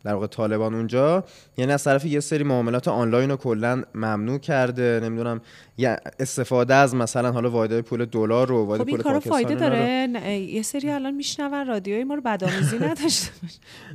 [0.04, 1.24] در واقع طالبان اونجا.
[1.56, 5.40] یعنی از طرف یه سری معاملات آنلاین رو کلا ممنوع کرده نمی‌دونم
[5.78, 10.08] یا استفاده از مثلا حالا واحدهای پول دلار رو واحد خب این کارو فایده داره.
[10.30, 13.30] یه سری الان میشنون رادیوی ما رو بدآموزی نداشته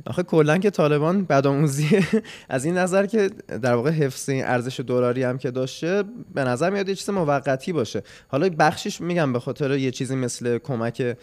[0.06, 2.06] آخه کلا که طالبان بدآموزی
[2.48, 3.30] از این نظر که
[3.62, 7.72] در واقع حفظ این ارزش دلاری هم که داشته به نظر میاد یه چیز موقتی
[7.72, 8.02] باشه.
[8.28, 11.16] حالا بخشش میگم به خاطر یه چیزی مثل کمک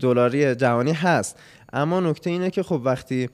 [0.00, 1.36] دلاری جهانی هست.
[1.72, 3.28] اما نکته اینه که خب وقتی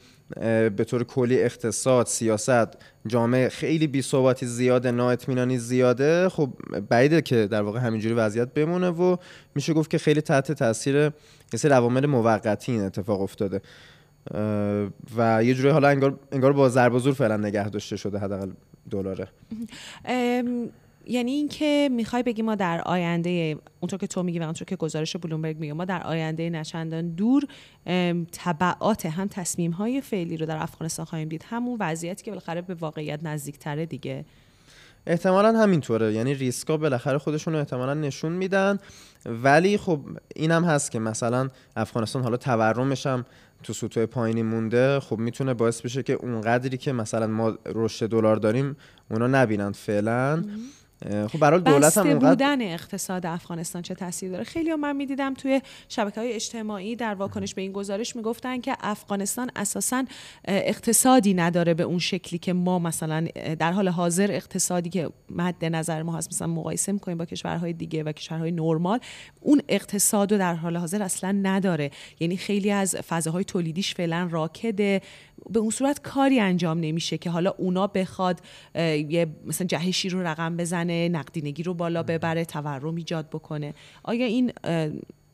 [0.77, 2.69] به طور کلی اقتصاد سیاست
[3.09, 6.29] جامعه خیلی بی ثباتی زیاده نااطمینانی زیاده.
[6.29, 6.51] خب
[6.89, 9.17] بعیده که در واقع همینجوری وضعیت بمونه و
[9.55, 11.13] میشه گفت که خیلی تحت تاثیر یه
[11.57, 13.61] سری عوامل موقتی این اتفاق افتاده.
[15.17, 18.51] و یه جوری حالا انگار, انگار با ضرب زور فعلا نگه داشته شده حداقل
[18.91, 19.29] دلاره.
[21.09, 25.17] یعنی اینکه می‌خوای بگی ما در آینده اونطور که تو میگی و اونطور که گزارش
[25.17, 27.45] بلومبرگ میگه ما در آینده نچندان دور
[28.33, 31.45] تبعات هم تصمیم های فعلی رو در افغانستان خواهیم دید.
[31.49, 34.25] همون وضعیتی که بالاخره به واقعیت نزدیکتره دیگه.
[35.07, 36.13] احتمالا همینطوره.
[36.13, 38.79] یعنی ریسکا بالاخره خودشون رو احتمالا نشون میدن.
[39.27, 40.01] ولی خب
[40.37, 43.25] اینم هست که مثلا افغانستان حالا تورمش هم
[43.63, 45.01] تو سطوح پایینی مونده.
[45.01, 48.77] خب می‌تونه باعث بشه که اون قدری که مثلا ما رشد دلار داریم
[49.11, 50.45] اونا نبینن فعلا.
[51.05, 56.21] خب برای دولت هم بودن اقتصاد افغانستان چه تاثیر داره؟ خیلی من می‌دیدم توی شبکه
[56.21, 60.05] های اجتماعی در واکنش به این گزارش می‌گفتن که افغانستان اساسا
[60.45, 63.27] اقتصادی نداره به اون شکلی که ما مثلا
[63.59, 68.03] در حال حاضر اقتصادی که مد نظر ما هست مثلا مقایسه می‌کنیم با کشورهای دیگه
[68.03, 68.99] و کشورهای نرمال
[69.41, 71.91] اون اقتصاد رو در حال حاضر اصلا نداره.
[72.21, 75.01] یعنی خیلی از فضاهای تولیدیش فعلا راکده.
[75.51, 78.41] به اون صورت کاری انجام نمیشه که حالا اونا بخواد
[78.75, 83.75] یه مثلا جهشی رو رقم بزنه نقدینگی رو بالا ببره تورم ایجاد بکنه.
[84.03, 84.53] آیا این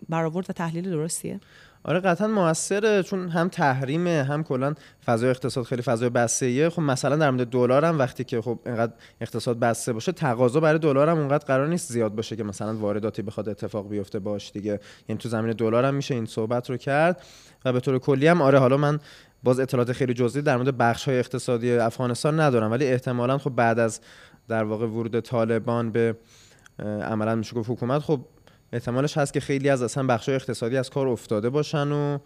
[0.08, 1.40] برآورد و تحلیل درستیه؟
[1.86, 4.74] آره قطعا موثره چون هم تحریمه هم کلا
[5.06, 8.92] فضای اقتصاد خیلی فضای بسته خب مثلا در مورد دلار هم وقتی که خب اینقدر
[9.20, 13.22] اقتصاد بسته باشه تقاضا برای دلار هم اونقدر قرار نیست زیاد باشه که مثلا وارداتی
[13.22, 14.18] بخواد اتفاق بیفته.
[14.18, 17.22] باش دیگه یعنی تو زمین دلار هم میشه این صحبت رو کرد.
[17.64, 19.00] و به طور کلی هم آره حالا من
[19.44, 23.78] باز اطلاعات خیلی جزئی در مورد بخش های اقتصادی افغانستان ندارم ولی احتمالا خب بعد
[23.78, 24.00] از
[24.48, 26.16] در واقع ورود طالبان به
[27.02, 28.20] عملا میشه گفت حکومت خب
[28.72, 32.18] احتمالش هست که خیلی از اصلا بخش اقتصادی از کار افتاده باشن و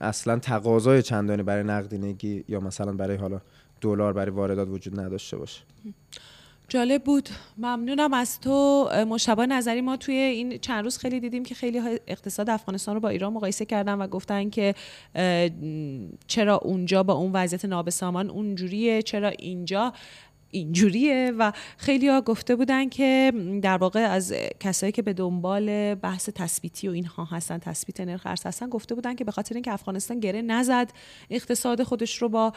[0.00, 3.40] اصلا تقاضای چندانی برای نقدینگی یا مثلا برای حالا
[3.80, 5.62] دلار برای واردات وجود نداشته باشه.
[6.68, 7.28] جالب بود.
[7.58, 8.88] ممنونم از تو.
[9.08, 13.08] مشابه نظری ما توی این چند روز خیلی دیدیم که خیلی اقتصاد افغانستان رو با
[13.08, 14.74] ایران مقایسه کردن و گفتن که
[16.26, 19.92] چرا اونجا با اون وضعیت نابسامان اونجوریه چرا اینجا.
[20.50, 23.32] اینجوریه و خیلی ها گفته بودن که
[23.62, 28.46] در واقع از کسایی که به دنبال بحث تثبیتی و اینها هستن تثبیت نرخ ارز
[28.46, 30.92] هستن گفته بودن که به خاطر اینکه افغانستان گره نزد
[31.30, 32.52] اقتصاد خودش رو با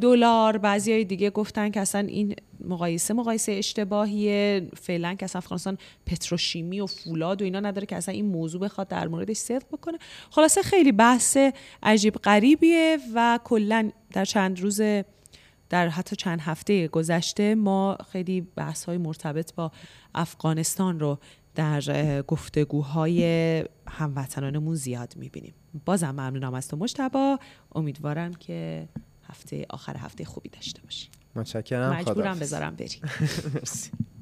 [0.00, 5.78] دلار بعضی های دیگه گفتن که اصلا این مقایسه مقایسه اشتباهیه فعلا که اصلا افغانستان
[6.06, 9.98] پتروشیمی و فولاد و اینا نداره که اصلا این موضوع بخواد در موردش صدق بکنه.
[10.30, 11.36] خلاصه خیلی بحث
[11.82, 14.80] عجیب غریبیه و کلا در چند روز
[15.70, 19.72] در حتی چند هفته گذشته ما خیلی بحث های مرتبط با
[20.14, 21.18] افغانستان رو
[21.54, 25.54] در گفتگوهای هموطنانمون زیاد می‌بینیم.
[25.84, 27.38] بازم ممنونم از تو مشتبا.
[27.74, 28.88] امیدوارم که
[29.28, 31.08] هفته آخر هفته خوبی داشته باشی.
[31.34, 31.92] متشکرم.
[31.92, 32.88] مجبورم بذارم بری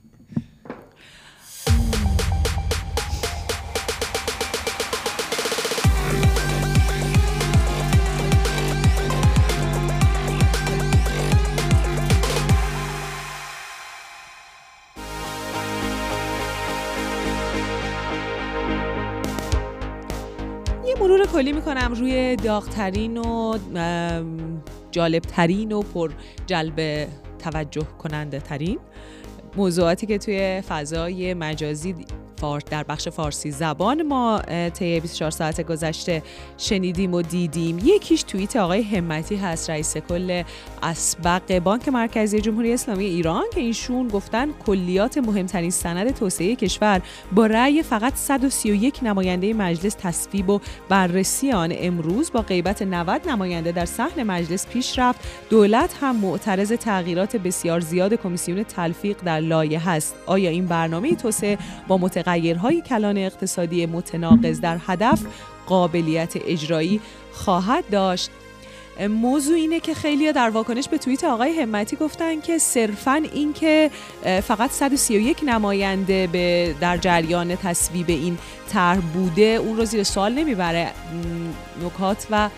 [21.00, 23.58] مرور کلی می‌کنم روی داغترین و
[24.90, 26.10] جالبترین و پر
[26.46, 27.08] جلب
[27.38, 28.78] توجه کننده ترین
[29.56, 31.94] موضوعاتی که توی فضای مجازی
[32.70, 34.42] در بخش فارسی زبان ما
[34.74, 36.22] طی 24 ساعت گذشته
[36.58, 37.78] شنیدیم و دیدیم.
[37.84, 40.42] یکیش توییت آقای همتی هست رئیس کل
[40.82, 47.46] اسبق بانک مرکزی جمهوری اسلامی ایران که ایشون گفتن کلیات مهمترین سند توسعه کشور با
[47.46, 51.72] رأی فقط 131 نماینده مجلس تصویب و بررسی آن.
[51.74, 55.20] امروز با غیبت 90 نماینده در صحن مجلس پیش رفت.
[55.50, 61.58] دولت هم معترض تغییرات بسیار زیاد کمیسیون تلفیق در لایه هست آیا این برنامه توسعه
[61.88, 61.96] با
[62.28, 65.20] تغییرهای کلان اقتصادی متناقض در هدف
[65.66, 67.00] قابلیت اجرایی
[67.32, 68.30] خواهد داشت.
[69.10, 73.90] موضوع اینه که خیلی در واکنش به توییت آقای همتی گفتن که صرفا اینکه
[74.42, 78.38] فقط 131 نماینده به در جریان تصویب این
[78.68, 80.90] طرح بوده اون رو زیر سوال نمی‌بره.
[81.84, 82.50] نکات و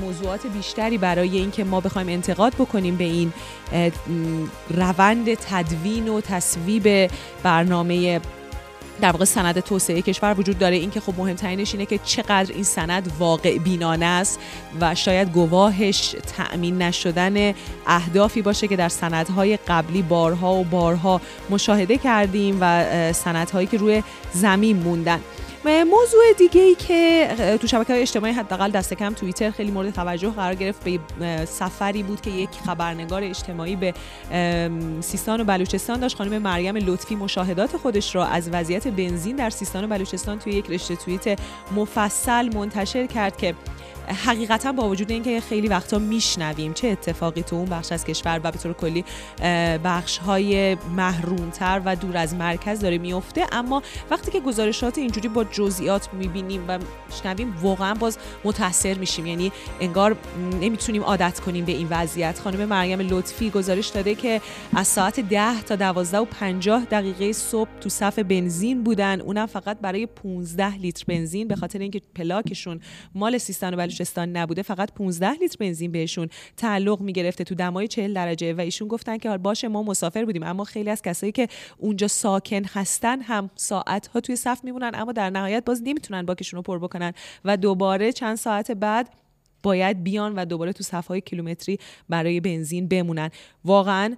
[0.00, 3.32] موضوعات بیشتری برای اینکه ما بخوایم انتقاد بکنیم به این
[4.70, 7.10] روند تدوین و تصویب
[7.42, 8.20] برنامه
[9.00, 10.76] در واقع سند توسعه کشور وجود داره.
[10.76, 14.40] اینکه خب مهمترینش اینه که چقدر این سند واقع بینانه است
[14.80, 17.54] و شاید گواهش تأمین نشدن
[17.86, 24.02] اهدافی باشه که در سندهای قبلی بارها و بارها مشاهده کردیم و سندهایی که روی
[24.32, 25.20] زمین موندن.
[25.64, 27.28] موضوع دیگه ای که
[27.60, 32.02] تو شبکه های اجتماعی حداقل دست کم توییتر خیلی مورد توجه قرار گرفت به سفری
[32.02, 33.94] بود که یک خبرنگار اجتماعی به
[35.00, 36.16] سیستان و بلوچستان داشت.
[36.16, 40.70] خانم مریم لطفی مشاهدات خودش را از وضعیت بنزین در سیستان و بلوچستان توی یک
[40.70, 41.38] رشته توییت
[41.76, 43.54] مفصل منتشر کرد که
[44.06, 48.50] حقیقتا با وجود اینکه خیلی وقتا میشنویم چه اتفاقی تو اون بخش از کشور و
[48.50, 49.04] به طور کلی
[49.84, 55.44] بخش های محرومتر و دور از مرکز داره میفته اما وقتی که گزارشات اینجوری با
[55.44, 56.78] جزئیات می‌بینیم و
[57.10, 59.26] میشنویم واقعا باز متاثر میشیم.
[59.26, 60.16] یعنی انگار
[60.60, 62.38] نمی‌تونیم عادت کنیم به این وضعیت.
[62.38, 64.40] خانم مریم لطفی گزارش داده که
[64.76, 69.20] از ساعت 10 تا 12 و 50 دقیقه صبح تو صف بنزین بودن.
[69.20, 72.80] اونم فقط برای 15 لیتر بنزین به خاطر اینکه پلاکشون
[73.14, 78.14] مال سیستان و بلوچستان نبوده فقط 15 لیتر بنزین بهشون تعلق می‌گرفته تو دمای 40
[78.14, 80.42] درجه و ایشون گفتن که باشه ما مسافر بودیم.
[80.42, 81.48] اما خیلی از کسایی که
[81.78, 86.56] اونجا ساکن هستن هم ساعت ها توی صف میمونن اما در نهایت باز نمی‌تونن باکشون
[86.58, 87.12] رو پر بکنن
[87.44, 89.08] و دوباره چند ساعت بعد
[89.62, 93.30] باید بیان و دوباره تو صفهای کیلومتری برای بنزین بمونن.
[93.64, 94.16] واقعا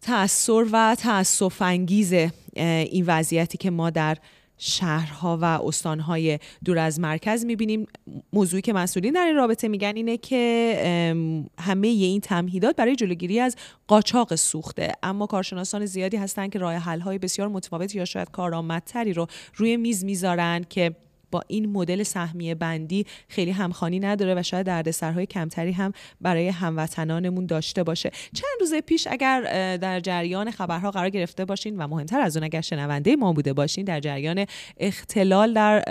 [0.00, 2.12] تأثیر و تأسف انگیز
[2.54, 4.18] این وضعیتی که ما در
[4.64, 7.86] شهرها و استانهای دور از مرکز می‌بینیم.
[8.32, 11.14] موضوعی که مسئولین در این رابطه میگن اینه که
[11.58, 14.92] همه این تمهیدات برای جلوگیری از قاچاق سوخته.
[15.02, 20.04] اما کارشناسان زیادی هستن که راه حل بسیار متفاوت یا شاید کارآمدتری رو روی میز
[20.04, 20.96] می‌ذارن که
[21.32, 27.46] با این مدل سهمیه بندی خیلی همخانی نداره و شاید دردسرهای کمتری هم برای هموطنانمون
[27.46, 28.10] داشته باشه.
[28.10, 32.60] چند روز پیش اگر در جریان خبرها قرار گرفته باشین و مهمتر از اون اگر
[32.60, 35.84] شنونده ما بوده باشین در جریان اختلال در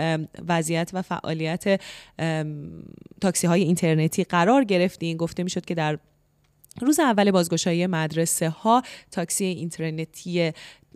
[0.47, 1.81] وضعیت و فعالیت
[3.21, 5.17] تاکسی های اینترنتی قرار گرفتین.
[5.17, 5.99] گفته می‌شد که در
[6.81, 10.51] روز اول بازگشایی مدرسه ها تاکسی اینترنتی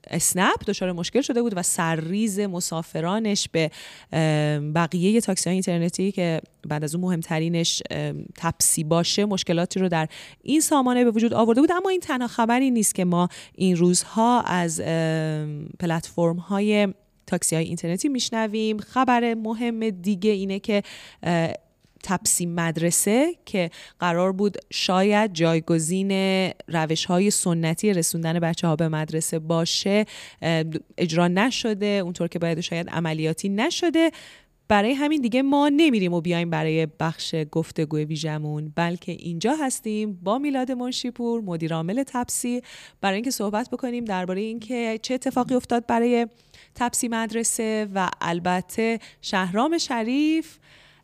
[0.08, 3.72] اسنپ دچار مشکل شده بود و سرریز مسافرانش به
[4.76, 7.84] بقیه تاکسی های اینترنتی که بعد از اون مهمترینش
[8.36, 10.08] تپسی باشه مشکلاتی رو در
[10.44, 11.72] این سامانه به وجود آورده بود.
[11.72, 14.82] اما این تنها خبری نیست که ما این روزها از
[15.80, 16.88] پلتفرم های
[17.28, 18.78] تاکسی های اینترنتی میشنویم.
[18.78, 20.84] خبر مهم دیگه اینه که
[22.06, 26.12] تپسی مدرسه که قرار بود شاید جایگزین
[26.68, 30.06] روش های سنتی رسوندن بچه ها به مدرسه باشه
[30.98, 34.12] اجرا نشده اونطور که باید شاید عملیاتی نشده.
[34.68, 40.38] برای همین دیگه ما نمیریم و بیایم برای بخش گفتگو ویژمون بلکه اینجا هستیم با
[40.38, 42.62] میلاد منشیپور مدیر عامل تپسی.
[43.02, 46.28] برای اینکه صحبت بکنیم درباره اینکه چه اتفاقی افتاد برای
[46.76, 50.58] تپسی مدرسه و البته شهرام شریف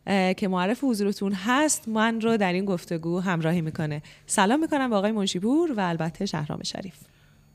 [0.06, 4.02] که معرف حضورتون هست من رو در این گفتگو همراهی می‌کنه.
[4.26, 6.94] سلام می‌کنم به آقای منشیپور و البته شهرام شریف.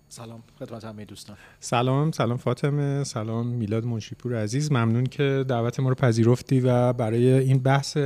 [0.09, 1.37] سلام خدمت همه دوستان.
[1.59, 4.71] سلام سلام فاطمه سلام میلاد منشیپور عزیز.
[4.71, 7.97] ممنون که دعوت ما رو پذیرفتی و برای این بحث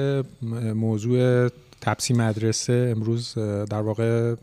[0.75, 1.49] موضوع
[1.82, 3.34] تپسی مدرسه امروز
[3.69, 4.36] در واقع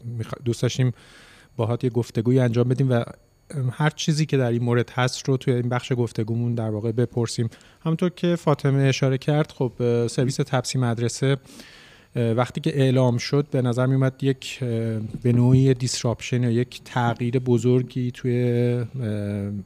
[0.44, 0.92] دوست داشتیم
[1.56, 3.04] باهات یه گفتگوی انجام بدیم و
[3.72, 7.50] هر چیزی که در این مورد هست رو توی این بخش گفتگومون در واقع بپرسیم.
[7.84, 9.72] همونطور که فاطمه اشاره کرد خب
[10.06, 11.36] سرویس تپسی مدرسه
[12.16, 14.58] وقتی که اعلام شد به نظر می اومد یک
[15.22, 18.84] به نوعی دیسراپشن یا یک تغییر بزرگی توی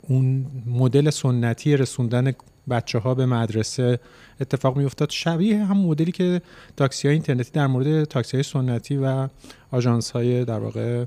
[0.03, 2.33] اون مدل سنتی رسوندن
[2.71, 3.99] بچه ها به مدرسه
[4.41, 5.11] اتفاق می افتاد.
[5.11, 6.43] شبیه هم مدلی که
[6.77, 9.29] تاکسی های اینترنتی در مورد تاکسی های سنتی و
[9.71, 11.05] آژانس های در واقع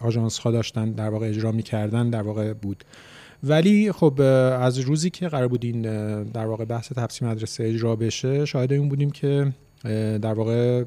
[0.00, 2.84] آژانس ها داشتن در واقع اجرا می‌کردن در واقع بود.
[3.44, 4.20] ولی خب
[4.60, 5.82] از روزی که قرار بود این
[6.22, 9.52] در واقع بحث تفسیر مدرسه اجرا بشه شاهد این بودیم که
[10.22, 10.84] در واقع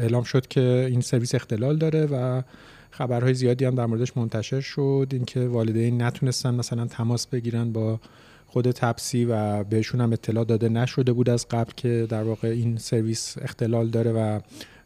[0.00, 2.42] اعلام شد که این سرویس اختلال داره و
[2.90, 5.08] خبرهای زیادی هم در موردش منتشر شد.
[5.12, 8.00] اینکه والدین نتونستن مثلا تماس بگیرن با
[8.46, 12.76] خود تپسی و بهشون هم اطلاع داده نشده بود از قبل که در واقع این
[12.76, 14.40] سرویس اختلال داره و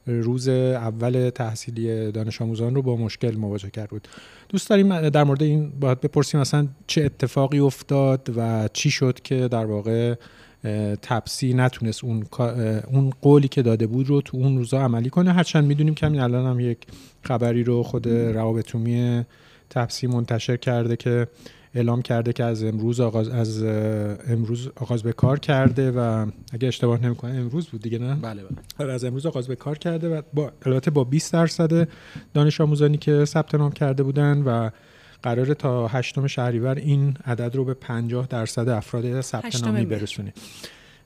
[0.06, 4.08] روز اول تحصیلی دانش آموزان رو با مشکل مواجه کرد بود.
[4.48, 9.48] دوست داریم در مورد این باید بپرسیم مثلا چه اتفاقی افتاد و چی شد که
[9.48, 10.14] در واقع
[11.02, 12.26] تپسی نتونست اون
[12.92, 16.20] اون قولی که داده بود رو تو اون روزا عملی کنه؟ هرچند می‌دونیم که همین
[16.20, 16.78] الان هم یک
[17.22, 18.76] خبری رو خود روابط
[19.70, 21.26] تپسی منتشر کرده که
[21.74, 23.62] اعلام کرده که از امروز آغاز از
[24.28, 28.59] امروز آغاز به کار کرده و اگه اشتباه نمی‌کنه امروز بود دیگه نه؟ بله بله.
[28.78, 31.88] آره، از امروز آغاز به کار کرده و با البته با 20 درصد
[32.35, 34.70] دانش آموزانی که ثبت نام کرده بودن و
[35.22, 40.33] قرار تا هشتم شهریور این عدد رو به 50 درصد افراد ثبت نامی برسونه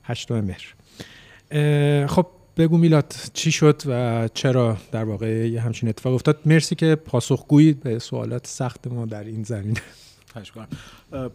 [0.03, 2.07] هشتم مهر.
[2.07, 7.73] خب بگو میلاد چی شد و چرا در واقع همچین اتفاق افتاد؟ مرسی که پاسخگویی
[7.73, 9.81] به سوالات سخت ما در این زمینه.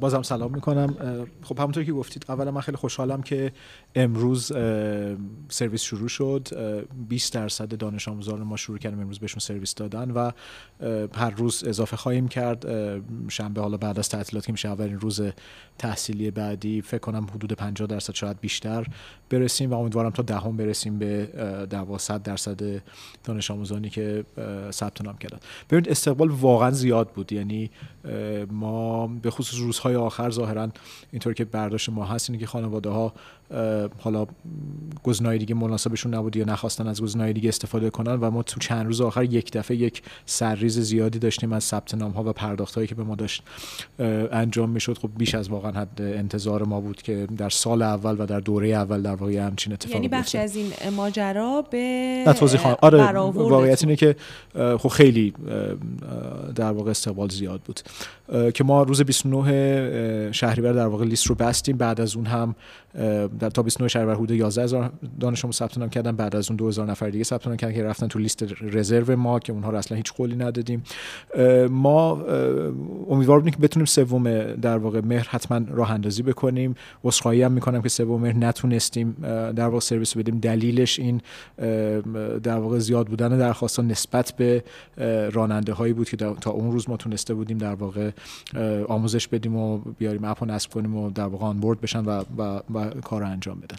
[0.01, 0.97] بازم سلام می‌کنم.
[1.43, 3.53] خب همونطور که گفتید اولا من خیلی خوشحالم که
[3.95, 4.53] امروز
[5.49, 6.49] سرویس شروع شد
[7.09, 10.31] 20 درصد دانش آموزان ما شروع کردیم امروز بهشون سرویس دادن و
[11.15, 12.67] هر روز اضافه خواهیم کرد
[13.29, 15.23] شنبه حالا بعد از تعطیلات که میشه اولین روز
[15.79, 18.87] تحصیلی بعدی فکر کنم حدود 50 درصد شاید بیشتر
[19.31, 21.27] برسیم و امیدوارم تا دهم برسیم به
[21.71, 22.83] 12 درصد
[23.25, 24.25] دانش آموزانی که
[24.71, 25.39] ثبت نام کردن.
[25.71, 27.33] ببینید استقبال واقعا زیاد بود.
[27.33, 27.71] یعنی
[28.51, 30.69] ما به خصوص روزهای آخر ظاهرا
[31.11, 33.15] اینطور که برداشت ما هست اینه که خانواده ها
[33.99, 34.27] حالا
[35.03, 38.87] گزینه‌های دیگه مناسبشون نبود یا نخواستن از گزینه‌های دیگه استفاده کنن و ما تو چند
[38.87, 42.87] روز آخر یک دفعه یک سرریز زیادی داشتیم از ثبت نام ها و پرداخت هایی
[42.87, 43.43] که به ما داشت
[44.33, 44.99] انجام می‌شد.
[44.99, 48.69] خب بیش از واقعا حد انتظار ما بود که در سال اول و در دوره
[48.69, 52.25] اول در واقع همچین اتفاقی یعنی بخش از این ماجرا به
[52.83, 54.17] آره واقعیت اینه که
[54.79, 55.35] خب خیلی
[56.55, 57.81] در واقع استقبال زیاد بود.
[58.55, 61.77] که ما روز 29 شهریور در واقع لیست رو بستیم.
[61.77, 62.55] بعد از اون هم
[63.41, 66.17] در تا 29 شهریور حدود 11000 دانش آموز ثبت نام کردن.
[66.17, 69.39] بعد از اون 2000 نفر دیگه ثبت نام کردن که رفتن تو لیست رزرو ما
[69.39, 70.83] که اونها رو اصلا هیچ قولی ندادیم.
[71.71, 72.23] ما
[73.11, 76.75] امیدوار بودیم که بتونیم سوم در واقع مهر حتما راه اندازی بکنیم.
[77.05, 79.17] وسخایی هم می‌کنم که سوم مهر نتونستیم
[79.57, 80.39] در واقع سرویس بدیم.
[80.39, 81.21] دلیلش این
[82.43, 84.65] در واقع زیاد بودن درخواست نسبت به
[85.33, 88.11] راننده هایی بود که تا اون روز ما تونسته بودیم در واقع
[88.89, 92.61] آموزش بدیم و بیاریم اپ نصب کنیم و در واقع آن بورد بشن و, و,
[92.75, 93.77] و کار انجام بدن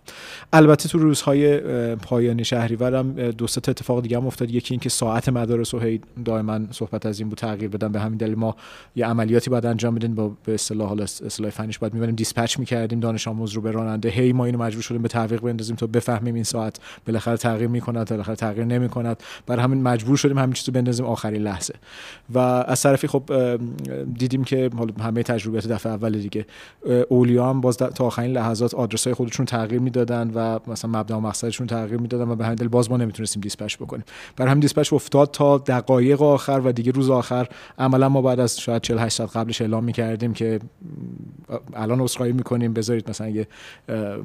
[0.53, 1.59] البته تو روزهای
[1.95, 4.51] پایانی شهریور هم دو سه اتفاق دیگه هم افتاد.
[4.51, 7.91] یکی اینکه ساعت مدارس و دائما صحبت از این بود تغییر بدن.
[7.91, 8.55] به همین دلیل ما
[8.95, 10.15] یه عملیاتی بعد انجام بدیم.
[10.15, 12.99] با به اصطلاح حالا اصطلاح فنیش بعد می‌بریم دیسپچ می‌کردیم.
[12.99, 14.09] دانش آموز رو به راننده.
[14.09, 18.09] هی ما اینو مجبور شدیم به تعویق بندازیم تا بفهمیم این ساعت بالاخره تغییر می‌کند
[18.09, 19.23] بالاخره تغییر نمی‌کند.
[19.47, 21.05] برای همین مجبور شدیم همین چیزو بندازیم.
[21.05, 21.73] آخرین لحظه.
[22.33, 23.23] و از طرفی خب
[24.17, 26.45] دیدیم که حالا همه تجربیات دفعه اول دیگه
[27.09, 29.13] اولیا هم باز تا آخرین لحظات آدرس های
[29.45, 32.97] تغییر می‌دادن و مثلا مبدا و مقصدشون تغییر می‌دادن و به همین دلیل باز ما
[32.97, 34.03] نمی‌تونستیم دیسپچ بکنیم.
[34.35, 37.47] برای همین دیسپچ افتاد تا دقایق آخر و دیگه روز آخر.
[37.77, 40.59] عملا ما بعد از شاید 48 ساعت قبلش اعلام می‌کردیم که
[41.73, 42.73] الان عذرخواهی می‌کنیم.
[42.73, 43.47] بذارید مثلا یه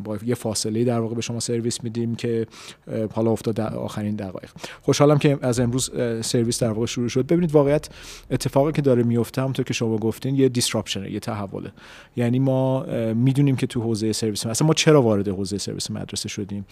[0.05, 2.47] با یه فاصله در واقع به شما سرویس میدیم که
[3.13, 4.51] حالا افتاد آخرین دقایق.
[4.83, 7.27] خوشحالم که از امروز سرویس در واقع شروع شد.
[7.27, 7.89] ببینید واقعیت
[8.31, 11.73] اتفاقی که داره میفته همونطور که شما گفتین یه disruption یه تحوله.
[12.17, 16.67] یعنی ما می‌دونیم که تو حوزه سرویس اصلا ما چرا وارد حوزه سرویس مدرسه شدیم.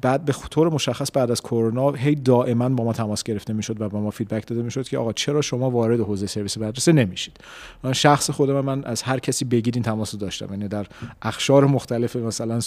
[0.00, 3.88] بعد به طور مشخص بعد از کرونا هی دائما با ما تماس گرفته می‌شد و
[3.88, 7.36] با ما feedback داده می‌شد که آقا چرا شما وارد حوزه سرویس مدرسه نمیشید؟
[7.82, 10.46] من شخص خودم من از هر کسی بگید تماس داشتم.
[10.50, 10.86] یعنی در
[11.22, 12.60] اقشار مختلف مثلا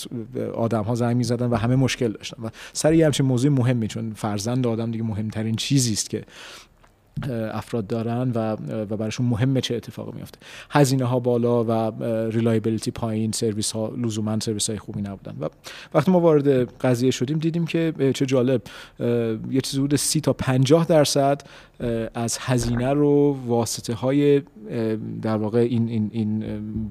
[0.53, 2.43] آدم ها زنگ می‌زدن و همه مشکل داشتن.
[2.43, 6.23] و سر یه همچین موضوع مهمی چون فرزند آدم دیگه مهمترین چیزی است که
[7.29, 8.57] افراد دارن و
[8.89, 14.39] و براشون مهمه چه اتفاقی میفته هزینه ها بالا و reliability پایین سرویس ها لزوما
[14.39, 15.35] سرویس های خوبی نبودن.
[15.39, 15.47] و
[15.93, 18.61] وقتی ما وارد قضیه شدیم دیدیم که چه جالب
[19.51, 21.41] یه چیزی حدود 30 تا 50 درصد
[22.13, 24.41] از هزینه رو واسطه های
[25.21, 26.43] در واقع این, این, این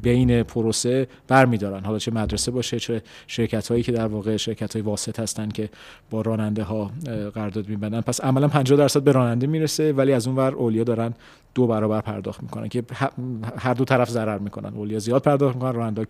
[0.03, 1.85] بین پروسه برمیدارن.
[1.85, 5.68] حالا چه مدرسه باشه چه شرکت هایی که در واقع شرکت های واسط هستن که
[6.11, 6.90] با راننده ها
[7.35, 8.00] قرارداد میبندن.
[8.00, 11.14] پس عملا 50 درصد به راننده می‌رسه ولی از اون ور اولیا دارن
[11.55, 12.83] دو برابر پرداخت می‌کنن که
[13.59, 14.75] هر دو طرف ضرر می‌کنن.
[14.75, 16.07] اولیا زیاد پرداخت می‌کنن راننده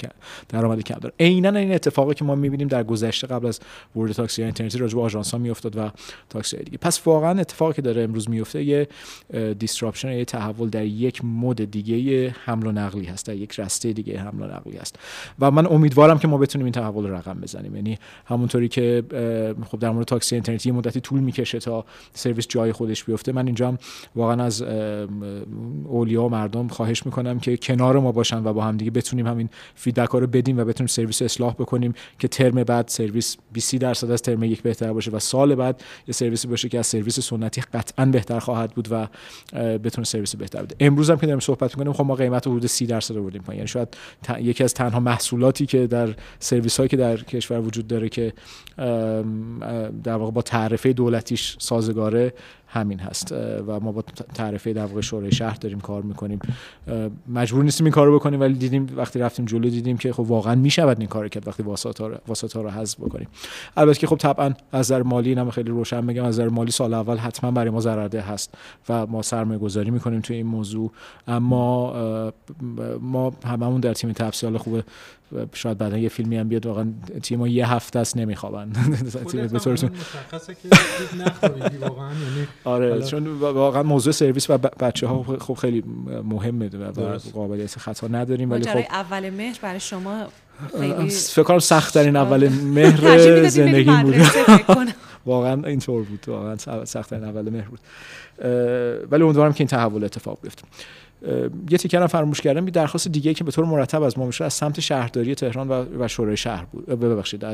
[0.49, 1.15] درآمد کم دارن.
[1.21, 3.61] عینا این اتفاقی که ما می‌بینیم در گذشته قبل از
[3.97, 5.91] ورود تاکسی اینترنتی راجع به آژانس ها میافتاد و
[6.29, 6.79] تاکسی دیگه.
[6.79, 8.89] پس واقعا اتفاقی که داره امروز میفته یه
[9.59, 14.19] disruption یه تحول در یک مود دیگه حمل و نقلی هست در یک رسته دیگه
[14.19, 14.99] حمل و نقلی هست.
[15.39, 17.77] و من امیدوارم که ما بتونیم این تحول رقم بزنیم.
[17.77, 19.03] یعنی همونطوری که
[19.69, 23.33] خب در مورد تاکسی اینترنتی مدتی طول می‌کشه تا سرویس جای خودش بیفته.
[23.33, 23.79] من اینجا
[24.17, 24.65] واقعا از
[25.85, 29.49] اولیا و مردم خواهش می‌کنم که کنار ما باشن و با هم دیگه بتونیم همین
[29.75, 34.11] feedback ها رو بدیم و بتونیم سرویس اصلاح بکنیم که ترم بعد سرویس 20 درصد
[34.11, 37.61] از ترم یک بهتر باشه و سال بعد یه سرویسی باشه که از سرویس سنتی
[37.61, 39.09] قطعا بهتر خواهد بود و
[39.79, 40.77] بتونه سرویس بهتر بده.
[40.81, 43.59] امروز هم که داریم صحبت می‌کنیم خب ما قیمت حدود 30 درصد آوردیم پایین.
[43.59, 43.97] یعنی شاید
[44.41, 48.33] یکی از تنها محصولاتی که در سرویس هایی که در کشور وجود داره که
[50.05, 52.33] در واقع با تعرفه دولتیش سازگاره
[52.67, 53.33] همین هست
[53.67, 56.39] و ما با تعرفه در واقع شورای شهر داریم کار می‌کنیم.
[57.29, 60.99] مجبور نیستیم این کارو بکنیم ولی دیدیم وقتی رفتیم جلو دیدیم که خب واقعا می‌شود
[60.99, 61.63] این کار کرد وقتی
[62.27, 63.29] واسطه رو حذف بکنیم.
[63.77, 66.95] البته که خب طبعا از نظر مالی اینم خیلی روشن میگم از نظر مالی سال
[66.95, 68.55] اول حتما برای ما ضررده هست
[68.89, 70.91] و ما سرمایه گذاری می‌کنیم توی این موضوع.
[71.29, 71.93] اما
[73.01, 74.85] ما هممون در تیم تفصیل خوبه
[75.53, 78.73] شاید بعدا یه فیلمی هم بیاد واقعا تیم یه هفته است نمیخوابن.
[79.31, 80.69] تیم به طور مشخصه که
[81.81, 85.85] واقعا یعنی آره چون واقعا موضوع سرویس و بچه ها خب خیلی
[86.25, 90.27] مهمه و قابلیت خطا نداریم ولی خب اول مهر برای شما
[91.09, 93.19] فکر کنم سخت ترین اول مهر
[93.49, 94.15] زندگی بود.
[95.27, 97.81] واقعا اینطور بود واقعا سخت ترین اول مهر بود.
[99.11, 100.63] ولی امیدوارم که این تحول اتفاق بیفته.
[101.71, 104.55] یه تیکر فراموش کردم یه درخواست دیگه که به طور مرتب از ما میشه از
[104.55, 106.87] سمت شهرداری تهران و, و شورای شهر بود.
[106.87, 107.45] ببخشید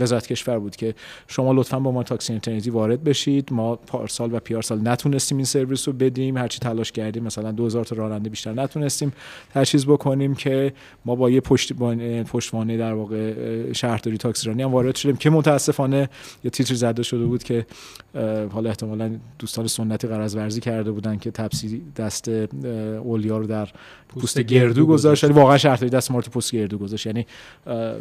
[0.00, 0.94] وزارت کشور بود که
[1.28, 3.52] شما لطفا با ما تاکسی اینترنتی وارد بشید.
[3.52, 6.36] ما پارسال و پیارسال نتونستیم این سرویس رو بدیم.
[6.36, 9.12] هرچی تلاش کردیم مثلا 2000 تا راننده بیشتر نتونستیم
[9.54, 10.72] تجهیز بکنیم که
[11.04, 16.08] ما با یه پشتوانه در واقع شهرداری تاکسی رانی هم وارد شدیم که متاسفانه
[16.44, 17.66] یه تیتر زده شده بود که
[18.52, 22.30] حالا احتمالا دوستان سنتی قرض ورزی کرده بودن که تپسی دست
[23.00, 23.68] اولیا رو در
[24.18, 25.24] پوست, گردو گذاشت.
[25.24, 27.06] ولی واقعا شرطی دست ما پوست گردو گذاشت.
[27.06, 27.26] یعنی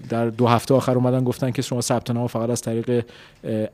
[0.10, 3.05] در دو هفته آخر اومدن گفتن که شما ثبت نام فقط از طریق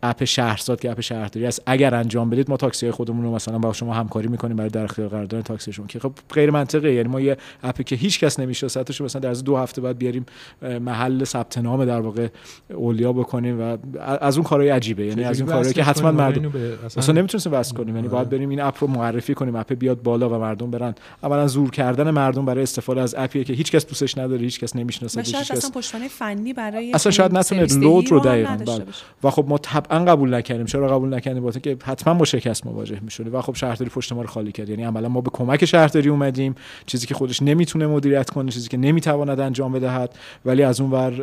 [0.04, 3.74] اپ شهرزاد که اپ شهرداری است اگر انجام بدید ما تاکسی خودمون رو مثلا با
[3.74, 7.22] شما همکاری می‌کنیم برای در اختیار قرار دادن تاکسیشون که خب غیر منطقه یعنی ما
[7.22, 10.26] یه اپی که هیچ کس نمیشناستش مثلا در از دو هفته بعد بیاریم
[10.62, 12.28] محل ثبت نام در واقع
[12.74, 15.06] اولیا بکنیم و از اون کارهای عجیبه.
[15.06, 16.52] یعنی از اون کارهایی که حتما مردم
[16.98, 17.96] اصلا نمی‌تونیم واسه کنیم.
[17.96, 20.96] یعنی باید بریم این اپ رو معرفی کنیم اپ بیاد بالا و مردم برن.
[21.24, 24.76] اولا زور کردن مردم برای استفاده از اپیه که هیچ کس دوستش نداره هیچ کس
[24.76, 28.86] نمی‌شناسه هیچ کس اصلا پشتوانه فنی برای اصلا شاید نتونه لود رو دقیقاً بله.
[29.24, 30.66] و خب ما طبعا قبول نکردیم.
[30.66, 34.22] چرا قبول نکردیم؟ واسه که حتما با شکست مواجه میشونیم و خب شهرداری پشت ما
[34.22, 34.70] رو خالی کرد.
[34.70, 36.56] یعنی عملا ما به کمک شهرداری اومدیم.
[36.86, 40.16] چیزی که خودش نمی‌تونه مدیریت کنه چیزی که نمی‌تواند انجام بدهد.
[40.46, 41.14] ولی از اون ور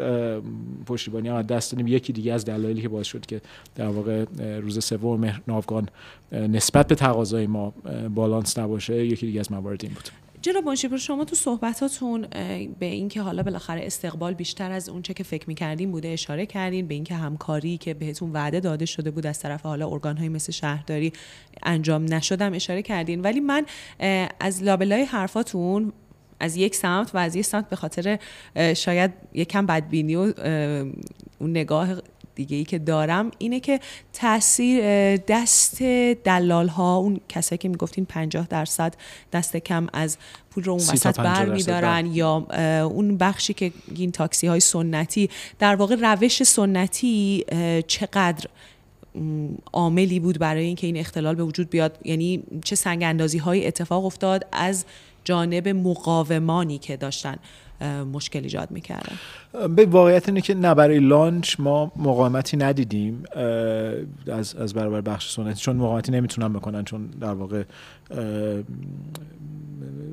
[0.87, 1.87] پشتیبانی هم دست دادیم.
[1.87, 3.41] یکی دیگه از دلایلی که باعث شد که
[3.77, 4.25] در واقع
[4.61, 5.89] روز سوم مهر ناوگان
[6.33, 7.73] نسبت به تقاضای ما
[8.15, 10.09] بالانس نباشه یکی دیگه از موارد این بود.
[10.43, 12.27] جناب منشیپور شما تو صحبتاتون
[12.79, 16.95] به اینکه حالا بالاخره استقبال بیشتر از اونچه که فکر می‌کردیم بوده اشاره کردین به
[16.95, 21.13] اینکه همکاری که بهتون وعده داده شده بود از طرف حالا ارگانهای مثل شهرداری
[21.63, 23.21] انجام نشدم اشاره کردین.
[23.21, 23.67] ولی من
[24.41, 25.93] از لابلای حرفاتون
[26.41, 28.19] از یک سمت و از یک سمت به خاطر
[28.77, 30.21] شاید یکم بدبینی و
[31.39, 31.89] اون نگاه
[32.43, 33.81] دیگه ای که دارم اینه که
[34.13, 34.83] تاثیر
[35.17, 35.83] دست
[36.25, 38.95] دلال ها اون کسایی که می‌گفتین 50 درصد
[39.33, 40.19] دست کم از
[40.51, 42.17] پول رو اون وسط بر میدارن بله.
[42.17, 42.47] یا
[42.85, 47.45] اون بخشی که این تاکسی های سنتی در واقع روش سنتی
[47.87, 48.49] چقدر
[49.73, 54.05] عاملی بود برای اینکه این اختلال به وجود بیاد یعنی چه سنگ اندازی های اتفاق
[54.05, 54.85] افتاد از
[55.25, 57.37] جانب مقاومانی که داشتن
[58.13, 59.17] مشکل ایجاد می‌کردن.
[59.77, 63.23] به واقعیت اینه که نه برای لانچ ما مقاومتی ندیدیم
[64.33, 67.63] از از برابر بخش سنتی چون مقاومتی نمی‌تونن بکنن چون در واقع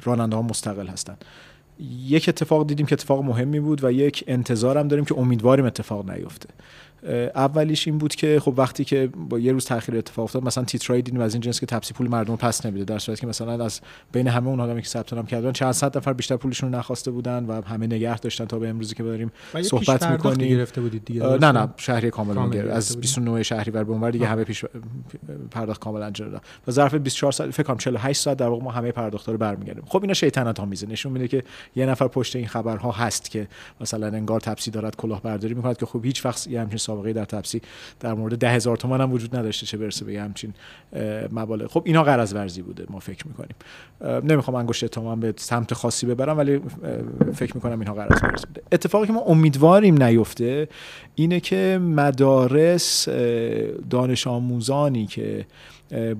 [0.03, 1.17] راننده ها مستقل هستن.
[2.07, 6.49] یک اتفاق دیدیم که اتفاق مهمی بود و یک انتظارم داریم که امیدواریم اتفاق نیفته.
[7.35, 11.01] اولیش این بود که خب وقتی که با یه روز تاخیر اتفاق افتاد مثلا تیترای
[11.01, 12.85] دیدیم از این جنس که تپسی پول مردم پس نمیده.
[12.85, 13.81] در صورتی که مثلا از
[14.11, 17.11] بین همه اون آدمی که ثبت نام کردن چند صد نفر بیشتر پولشون رو نخواسته
[17.11, 19.31] بودن و همه نگه داشتن تا به امروزی که داریم
[19.61, 20.49] صحبت می‌کنیم.
[20.49, 24.43] گرفته بودید دیگه نه نه شهری کامل گرفت از 29 شهری به اونور دیگه همه
[24.43, 24.65] پیش
[25.51, 26.41] پرداخت کامل انجام دادن.
[26.67, 29.83] و ظرف 24 ساعت فکر کنم 48 ساعت در واقع ما همه پرداخت رو برمیگردیم.
[29.87, 31.43] خب اینا شیطنت آمیزه نشون میده که
[31.75, 33.47] یه نفر پشت این خبرها هست که
[33.81, 37.61] مثلا انگار تپسی دارد کلاهبرداری می‌کنه که خب هیچ وقت یه همچین سابقه در تپسی
[37.99, 40.53] در مورد ده هزار تومن هم وجود نداشته چه برسه به همچین
[41.31, 41.67] مبالغ.
[41.67, 43.55] خب اینا قرض ورزی بوده ما فکر می‌کنیم.
[44.29, 46.61] نمی‌خوام انگشت اتهام به سمت خاصی ببرم ولی
[47.33, 48.61] فکر می‌کنم اینها قرض ورزی بوده.
[48.71, 50.67] اتفاقی که ما امیدواریم نیفته
[51.15, 53.09] اینه که مدارس
[53.89, 55.45] دانش آموزانی که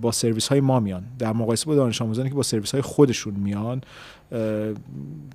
[0.02, 3.34] با سرویس های ما میان در مقایسه با دانش آموزانی که با سرویس های خودشون
[3.34, 3.82] میان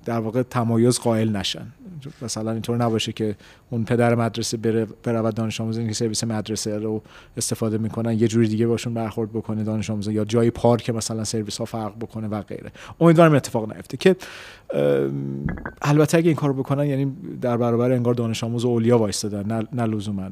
[0.05, 1.67] در واقع تمایز قائل نشن.
[2.21, 3.35] مثلا اینطور نباشه که
[3.69, 7.01] اون پدر مدرسه بره برود دانش آموزان که سرویس مدرسه رو
[7.37, 11.57] استفاده می‌کنن یه جوری دیگه باشون برخورد بکنه دانش آموزان یا جای پارک مثلا سرویس
[11.57, 12.71] ها فرق بکنه و غیره.
[12.99, 14.15] امیدوارم اتفاق نیفته که
[15.81, 19.85] البته اگه این کارو بکنن یعنی در برابر انگار دانش آموز اولیا وایستادن نه, نه
[19.85, 20.29] لزوما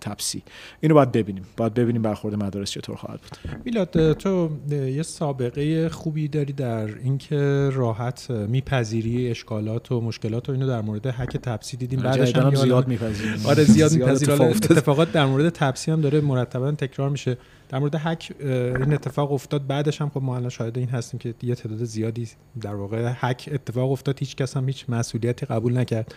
[0.00, 0.42] تپسی.
[0.80, 1.44] اینو باید ببینیم.
[1.56, 3.62] باید ببینیم برخورد مدارس چطور خواهد بود.
[3.64, 10.66] میلاد تو یه سابقه خوبی داری در اینکه راحت میپذیری اشکالات و مشکلات و اینو
[10.66, 12.00] در مورد هک تپسی دیدیم.
[12.00, 13.46] بعدش هم زیاد میپذیریم.
[13.46, 14.40] آره زیاد میپذیریم.
[14.42, 17.38] اتفاقات در مورد تپسی هم داره مرتبا تکرار میشه.
[17.68, 19.66] در مورد هک این اتفاق افتاد.
[19.66, 22.28] بعدش هم خب ما الان شاهد این هستیم که یه تعداد زیادی
[22.60, 24.18] در واقع هک اتفاق افتاد.
[24.18, 26.14] هیچ کس هم هیچ مسئولیتی قبول نکرد.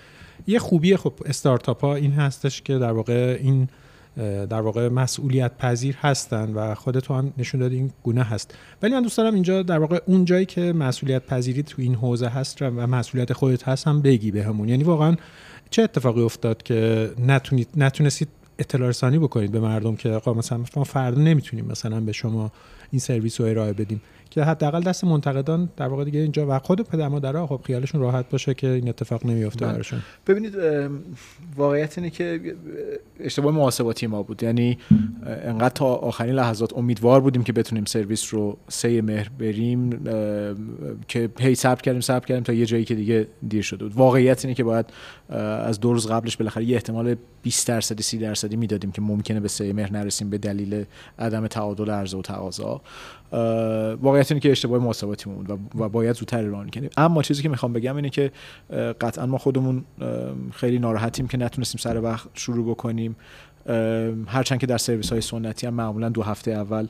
[0.48, 3.68] یه خوبی خب استارتاپ ها این هستش که در واقع این
[4.50, 8.58] در واقع مسئولیت پذیر هستن و خودت هم نشون دادی این گونه هست.
[8.82, 12.28] ولی من دوست دارم اینجا در واقع اون جایی که مسئولیت پذیری تو این حوزه
[12.28, 14.70] هست و مسئولیت خودت هست هم بگی بهمون.
[14.70, 15.16] یعنی واقعا
[15.70, 18.28] چه اتفاقی افتاد که نتونید نتونستید
[18.60, 22.52] اطلاع رسانی بکنید به مردم که آقا مثلا ما فردا نمی‌تونیم مثلا به شما
[22.92, 24.02] این سرویس رو ارائه بدیم؟
[24.38, 28.30] که حداقل دست منتقدان در واقع دیگه اینجا و خود پدر مادرها خب خیالشون راحت
[28.30, 29.74] باشه که این اتفاق نمیفته بله.
[29.74, 30.00] براشون.
[30.28, 30.58] ببینید
[31.56, 32.56] واقعیت اینه که
[33.20, 34.44] اشتباه محاسباتی ما بود.
[34.44, 34.78] یعنی
[35.26, 39.90] انقدر تا آخرین لحظات امیدوار بودیم که بتونیم سرویس رو سه مهر بریم
[41.08, 43.96] که هی صبر کردیم صبر کردیم تا یه جایی که دیگه دیر شده بود.
[43.96, 44.86] واقعیت اینه که باید
[45.30, 47.16] از دو روز قبلش بالاخره یه احتمال
[47.48, 50.86] 20 درصدی 30 درصدی می‌دادیم که ممکنه به سه مهر نرسیم به دلیل
[51.20, 52.82] عدم تعادل عرضه و تقاضا.
[54.02, 56.90] واقعیت اینه که اشتباه محاسباتی بود و باید زودتر اعلان کنیم.
[56.98, 58.32] اما چیزی که می‌خوام بگم اینه که
[59.02, 59.86] قطعا ما خودمون
[60.54, 63.16] خیلی ناراحتیم که نتونستیم سر وقت شروع بکنیم.
[64.28, 66.88] هرچند که در سرویس های سنتی هم معمولا دو هفته اول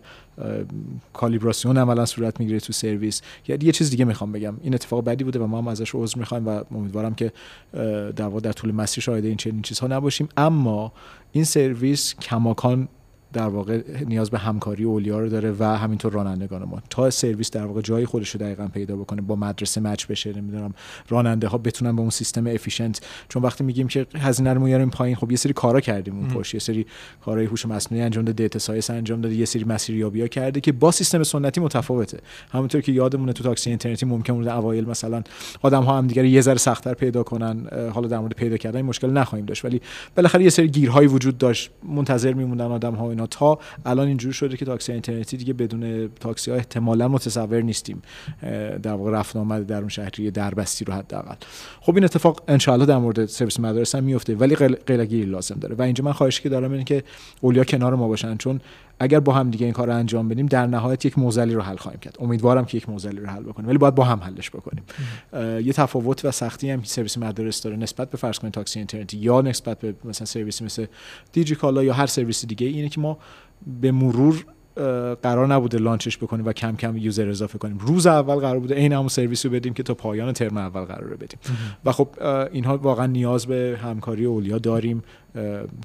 [1.13, 3.21] کالیبراسیون عملا صورت می‌گیره تو سرویس.
[3.47, 4.53] یعنی یه چیز دیگه می‌خوام بگم.
[4.61, 7.31] این اتفاق بدی بوده و ما هم ازش عذر می‌خوایم و امیدوارم که
[8.15, 10.29] در در طول مسیر شاهد این چنین چیزها نباشیم.
[10.37, 10.91] اما
[11.31, 12.87] این سرویس کماکان
[13.33, 16.81] در واقع نیاز به همکاری اولیا رو داره و همینطور رانندگان ما.
[16.89, 20.73] تا سرویس در واقع جای خودش رو دقیقا پیدا بکنه با مدرسه match بشه نمی‌دونم
[21.09, 25.15] راننده ها بتونن به اون سیستم efficient چون وقتی میگیم که هزینه رو میاریم پایین
[25.15, 26.85] خب یه سری کارا کردیم اون پشت یه سری
[27.25, 30.71] کارهای هوش مصنوعی انجام داده data science انجام داده یه سری مسیریابی ها کرده که
[30.71, 32.19] با سیستم سنتی متفاوته.
[32.51, 35.23] همونطور که یادمونه تو تاکسی اینترنتی ممکن بود اوایل مثلا
[35.61, 39.09] آدم ها هم دیگه یه ذره سختتر پیدا کنن حالا در مورد پیدا کردن مشکل
[39.09, 39.65] نخواهیم داشت.
[39.65, 39.81] ولی
[40.15, 44.57] بالاخره یه سری گیرهایی وجود داشت منتظر میموندن آدم ها اینا تا الان اینجوری شده
[44.57, 48.01] که تاکسی اینترنتی دیگه بدون تاکسی ها احتمالا متصور نیستیم.
[48.83, 51.35] در واقع رفت آمد در اون شهری دربستی رو حداقل.
[51.81, 55.75] خب این اتفاق ان در مورد سرویس مدارس هم میفته ولی قلقی لازم داره.
[55.75, 57.03] و اینجا من خواهش که دارم اینه که
[57.41, 58.61] اولیا کنار ما باشن چون
[58.99, 61.75] اگر با هم دیگه این کار رو انجام بدیم در نهایت یک معضلی رو حل
[61.75, 62.17] خواهیم کرد.
[62.19, 63.69] امیدوارم که یک معضلی رو حل بکنیم.
[63.69, 64.83] ولی باید با هم حلش بکنیم.
[65.65, 69.41] یه تفاوت و سختی هم سرویس مدارس داره نسبت به فرض کنید تاکسی اینترنتی یا
[69.41, 70.85] نسبت به مثلا سرویسی مثل
[71.31, 73.17] دیجی کالا یا هر سرویس دیگه اینه که ما
[73.81, 74.45] به مرور
[75.23, 77.77] قرار نبوده launch ش بکنیم و کم کم user اضافه کنیم.
[77.77, 81.15] روز اول قرار بوده این همون سرویس رو بدیم که تا پایان ترم اول قراره
[81.15, 81.39] بدیم.
[81.85, 82.09] و خب
[82.51, 85.03] اینها واقعا نیاز به همکاری اولیا داریم.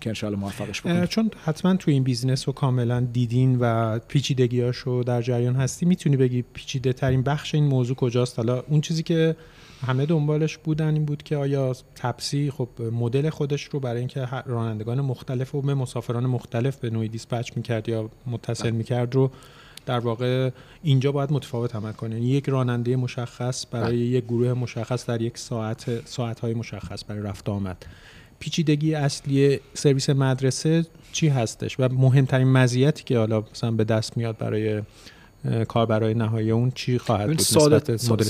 [0.00, 1.07] که انشاءالله موفقش بکنیم.
[1.07, 6.42] چون حتما تو این business رو کاملا دیدین و پیچیدگیاشو در جریان هستی می‌تونی بگی
[6.42, 9.36] پیچیده ترین بخش این موضوع کجاست؟ حالا اون چیزی که
[9.86, 15.00] همه دنبالش بودن این بود که آیا تپسی خب مدل خودش رو برای اینکه رانندگان
[15.00, 19.30] مختلف و به مسافران مختلف به نوعی dispatch می‌کرد یا متصل می‌کرد رو
[19.86, 20.50] در واقع
[20.82, 22.14] اینجا باید متفاوت عمل کنه.
[22.14, 23.96] یعنی یک راننده مشخص برای بله.
[23.96, 27.86] یک گروه مشخص در یک ساعت ساعتهای مشخص برای رفت آمد.
[28.43, 34.38] پیچیدگی اصلی سرویس مدرسه چی هستش و مهمترین مزیتی که حالا مثلا به دست میاد
[34.38, 34.82] برای
[35.68, 38.24] کار برای نهایی اون چی خواهد بود ساده مدل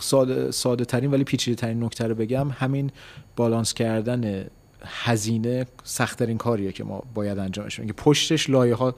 [0.00, 2.90] ساده, ساده ترین ولی پیچیده ترین نکته رو بگم همین
[3.36, 4.46] بالانس کردن
[4.84, 7.94] هزینه سختترین کاریه که ما باید انجامش بدیم.
[7.96, 8.94] پشتش لایه ها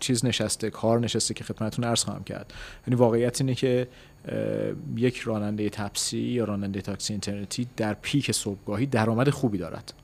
[0.00, 2.52] چیز نشسته کار نشسته که خدمتتون عرض خواهم کرد.
[2.86, 3.88] یعنی واقعیت اینه که
[4.96, 9.94] یک راننده تپسی یا راننده تاکسی اینترنتی در پیک صبحگاهی درآمد خوبی دارد.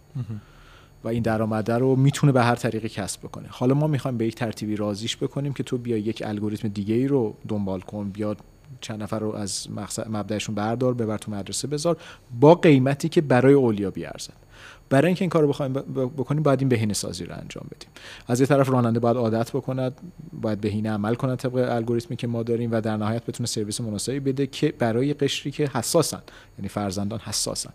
[1.04, 3.48] و این درآمده رو می‌تونه به هر طریقی کسب بکنه.
[3.50, 7.06] حالا ما می‌خوایم به یک ترتیبی رازیش بکنیم که تو بیا یک الگوریتم دیگه ای
[7.06, 8.36] رو دنبال کن بیا
[8.80, 9.68] چند نفر رو از
[10.08, 11.96] مبدأشون بردار ببر تو مدرسه بذار
[12.40, 14.47] با قیمتی که برای اولیا بیارزد
[14.90, 17.88] برای اینکه این کار رو بخوایم بکنیم باید این بهینه سازی رو انجام بدیم.
[18.26, 19.92] از یه طرف راننده باید عادت بکند
[20.32, 24.20] باید بهینه عمل کند طبق الگوریتمی که ما داریم و در نهایت بتونه سرویس مناسبی
[24.20, 26.22] بده که برای قشری که حساسن
[26.59, 27.70] یعنی فرزندان حساسن.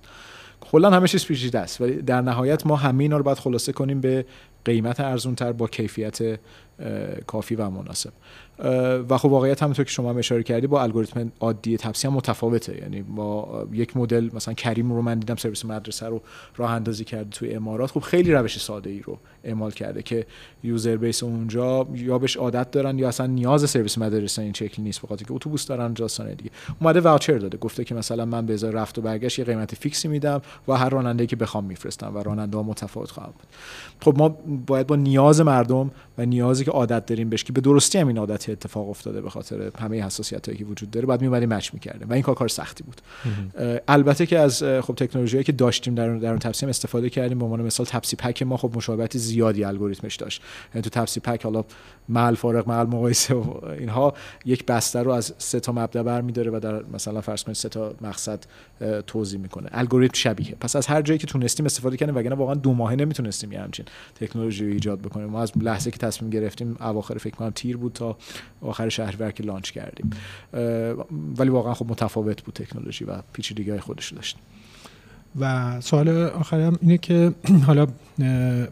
[0.72, 4.02] کلا همه چیز پیچیده است ولی در نهایت ما همه اینا رو باید خلاصه کنیم
[4.02, 4.26] به
[4.66, 6.40] قیمت ارزون تر با کیفیت
[7.28, 8.12] کافی و مناسب.
[9.10, 12.78] و خب واقعیت همونطور که شما هم اشاره کردی با الگوریتم عادی تپسی هم متفاوته.
[12.78, 16.22] یعنی با یک مدل مثلا کریم رو من دیدم سرویس مدرسه رو
[16.58, 17.92] راه اندازی کرده توی امارات.
[17.92, 20.26] خب خیلی روش ساده ای رو اعمال کرده که
[20.64, 25.02] یوزر بیس اونجا یا بهش عادت دارن یا اصلا نیاز سرویس مدرسه این شکلی نیست
[25.02, 26.52] بخاطر که اتوبوس دارن جاستانه دیگه.
[26.82, 30.08] اومده واوچر داده گفته که مثلا من به ازای رفت و برگشت یه قیمت فیکسی
[30.08, 33.48] میدم و هر راننده که بخوام میفرستم و راننده ها متفاوت خواهم بود.
[34.02, 34.30] خب ما
[34.68, 36.26] باید با نیاز مردم و
[36.64, 39.72] نیازی که عادت داریم بهش که به درستی هم این عادت اتفاق افتاده به خاطر
[39.80, 42.84] همه حساسیت هایی که وجود داره بعد میومدیم مچ می‌کردیم و این کار کار سختی
[42.84, 43.02] بود.
[43.88, 47.62] البته که از خب تکنولوژی که داشتیم در در اون تپسی استفاده کردیم به عنوان
[47.62, 50.42] مثال تپسی پک ما خب مشابهت زیادی الگوریتمش داشت.
[50.76, 51.64] یعنی تو تپسی پک حالا
[52.10, 54.14] محل فارق محل مقایسه و اینها
[54.46, 57.96] یک بسته رو از سه تا مبدا برمیداره و در مثلا فرض کنید سه تا
[58.02, 58.40] مقصد
[59.08, 59.70] توضیح می‌کنه.
[59.72, 63.52] الگوریتم شبیه پس از هر جایی که تونستیم استفاده کردیم وگرنه واقعا دو ماهه نمی‌تونستیم
[63.52, 63.86] یه همچین
[64.16, 65.26] تکنولوژی رو ایجاد بکنیم.
[65.26, 68.18] ما از لحظه که تصمیم گرفتیم اواخر فکر کنم تیر بود تا
[68.62, 70.10] آخر شهریور که لانچ کردیم.
[71.38, 74.38] ولی واقعا خب متفاوت بود تکنولوژی و پیچیدگی‌های خودش داشت
[75.40, 77.32] و سوال آخرم اینه که
[77.68, 77.88] حالا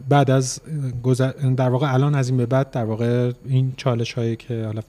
[0.08, 0.60] بعد از
[1.56, 4.82] در واقع الان از این به بعد در واقع این چالش هایی که حالا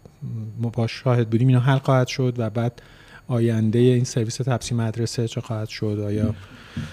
[0.59, 2.81] ما شاهد بودیم اینا حل خواهد شد و بعد
[3.28, 6.36] آینده این سرویس تپسی مدرسه چه خواهد شد؟ آیا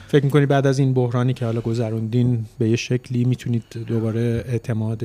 [0.09, 5.05] فکر می‌کنی بعد از این بحرانی که حالا گذروندین به یه شکلی می‌تونید دوباره اعتماد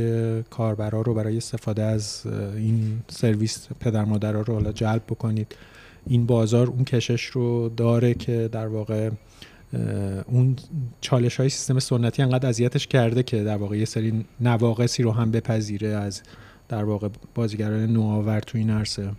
[0.49, 2.21] کاربرا رو برای استفاده از
[2.55, 5.55] این سرویس پدر مادرها رو حالا جلب بکنید؟
[6.07, 9.09] این بازار اون کشش رو داره که در واقع
[10.27, 10.55] اون
[11.01, 15.31] چالش های سیستم سنتی انقدر اذیتش کرده که در واقع یه سری نواقصی رو هم
[15.31, 16.21] بپذیره از
[16.69, 19.03] در واقع بازیگران نوآور تو این عرصه.
[19.03, 19.13] آره.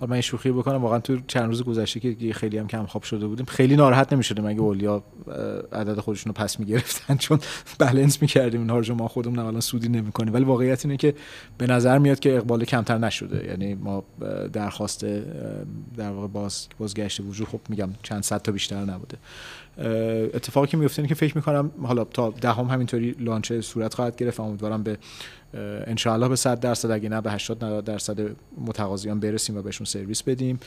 [0.00, 3.26] حالا من شوخی بکنم واقعا تو چند روز گذشته که خیلی هم کم خواب شده
[3.26, 5.02] بودیم خیلی ناراحت نمی‌شدیم اگه اولیا
[5.72, 7.38] عدد خودشون رو پس می‌گرفتن چون
[7.78, 10.34] بلنس می‌کردیم اینها رو ما خودمون الان سودی نمی‌کنیم.
[10.34, 11.14] ولی واقعیت اینه که
[11.58, 13.46] به نظر میاد که اقبال کمتر نشده.
[13.46, 14.04] یعنی ما
[14.52, 15.04] درخواست
[15.96, 19.18] در واقع باز بازگشت وجود خب میگم چند صد تا بیشتر نبوده.
[20.34, 24.40] اتفاقی که میفته که فکر می‌کنم حالا تا دهم ده همینطوری لانچ صورت خواهد گرفت.
[24.40, 24.98] امیدوارم به
[25.54, 28.20] انشاءالله به 100 درصد اگه نه به 80 90 درصد
[28.66, 30.60] متقاضیان برسیم و بهشون سرویس بدیم.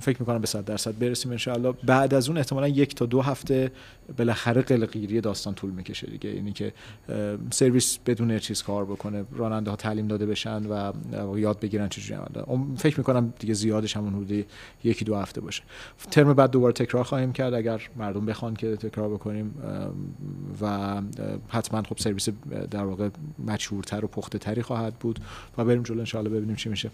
[0.00, 1.74] فکر می‌کنم به 100 درصد برسیم انشاءالله.
[1.84, 3.70] بعد از اون احتمالا یک تا دو هفته
[4.18, 6.30] بالاخره قلقیری داستان طول می‌کشه دیگه.
[6.30, 6.72] اینی که
[7.50, 10.92] سرویس بدون چیز کار بکنه راننده ها تعلیم داده بشن و
[11.38, 12.20] یاد بگیرن چجوری
[12.76, 14.46] فکر می‌کنم دیگه زیادش همون حدود
[14.84, 15.62] یکی دو هفته باشه.
[16.10, 17.54] ترم بعد دوباره تکرار خواهیم کرد.
[17.54, 19.54] اگر مردم بخوان که تکرار بکنیم
[20.62, 21.00] و
[21.48, 22.28] حتما خب سرویس
[22.70, 23.08] در واقع
[23.66, 25.20] مشهورتر و پخته تری خواهد بود.
[25.58, 26.90] و بریم جلو ان ببینیم چی میشه.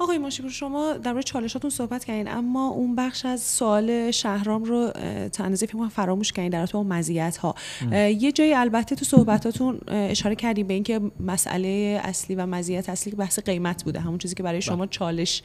[0.00, 4.90] آقای ماشیپور شما در مورد چالشاتون صحبت کردین اما اون بخش از سوال شهرام رو
[5.32, 7.54] تنظیف فکر فراموش کردین در اون مزیت ها
[7.92, 13.38] یه جایی البته تو صحبتاتون اشاره کردیم به اینکه مسئله اصلی و مزیت اصلی بحث
[13.38, 14.88] قیمت بوده همون چیزی که برای شما بله.
[14.90, 15.42] چالش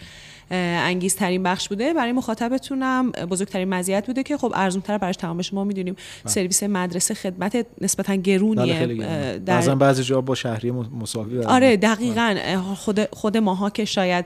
[0.51, 1.93] انگیزترین بخش بوده.
[1.93, 6.33] برای مخاطبتونم بزرگترین مزیت بوده که خب ارزونتر براش تمام شما می‌دونیم بله.
[6.33, 8.87] سرویس مدرسه خدمت نسبتا گرونیه.
[8.87, 12.35] بله در بعضی جا با شهری مساوی آره دقیقاً
[12.75, 14.25] خود خود ماها که شاید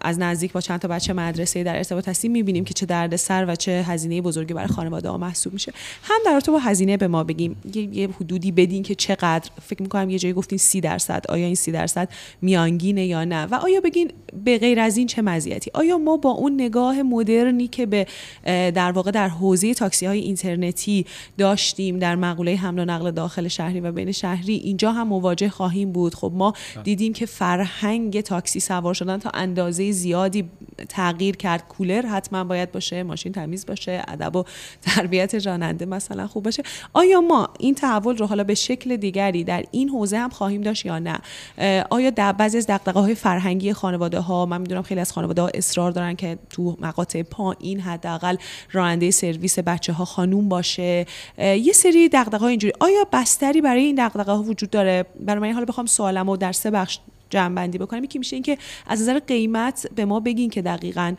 [0.00, 2.32] از نزدیک با چند تا بچه مدرسه در ارتباط هستیم.
[2.32, 5.72] می‌بینیم که چه دردسر و چه هزینه بزرگی برای خانواده ها محسوب میشه.
[6.02, 7.56] هم در رابطه با هزینه به ما بگیم.
[7.92, 9.50] یه حدودی بدین که چقدر.
[9.62, 11.24] فکر می‌کنم یه جایی گفتین سی درصد.
[11.28, 12.08] آیا این سی درصد
[12.42, 14.10] میانگینه یا نه؟ و آیا بگین
[14.44, 18.06] به غیر از این چه مزیتی؟ آیا ما با اون نگاه مدرنی که به
[18.44, 21.06] در واقع در حوزه تاکسی های اینترنتی
[21.38, 25.92] داشتیم در مقوله حمل و نقل داخل شهری و بین شهری اینجا هم مواجه خواهیم
[25.92, 26.14] بود.
[26.14, 26.82] خب ما بله.
[26.82, 30.50] دیدیم که فرهنگ تاکسی سوار شدن تا اندازه زیادی
[30.88, 31.68] تغییر کرد.
[31.68, 34.44] کولر حتما باید باشه ماشین تمیز باشه ادب و
[34.82, 36.62] تربیت راننده مثلا خوب باشه.
[36.92, 40.86] آیا ما این تحول رو حالا به شکل دیگری در این حوزه هم خواهیم داشت
[40.86, 41.18] یا نه؟
[41.90, 45.50] آیا در بعضی از دغدغه‌های های فرهنگی خانواده ها من می‌دونم خیلی از خانواده ها
[45.54, 48.36] اصرار دارن که تو مقاطع پایین حداقل
[48.72, 51.06] راننده سرویس بچه ها خانوم باشه.
[51.38, 52.72] یه سری دغدغه اینجوری.
[52.80, 56.70] آیا بستری برای این دغدغه ها وجود داره؟ برای من حالا بخوام سوالمو در سه
[56.70, 56.98] بخش
[57.30, 58.04] جمع بکنیم.
[58.04, 61.14] یکی میشه اینکه از نظر قیمت به ما بگین که دقیقا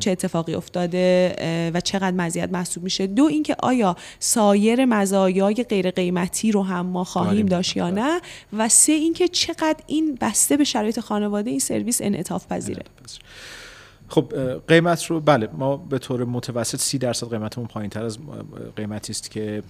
[0.00, 1.34] چه اتفاقی افتاده
[1.74, 3.06] و چقدر مزیت محسوب میشه.
[3.06, 8.20] دو اینکه آیا سایر مزایای غیر قیمتی رو هم ما خواهیم داشت یا نه؟
[8.52, 12.82] و سه اینکه چقدر این بسته به شرایط خانواده این سرویس انعطاف پذیره.
[14.08, 14.32] خب
[14.68, 18.18] قیمت رو بله ما به طور متوسط سی درصد قیمتمون پایین تر از
[18.76, 19.62] قیمتی است که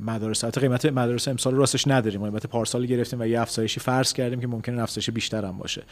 [0.00, 2.22] مدارس حتی قیمت مدارس امسال راستش نداریم.
[2.24, 5.82] قیمت پارسال گرفتیم و یه افزایشی فرض کردیم که ممکنه افزایش بیشتر هم باشه.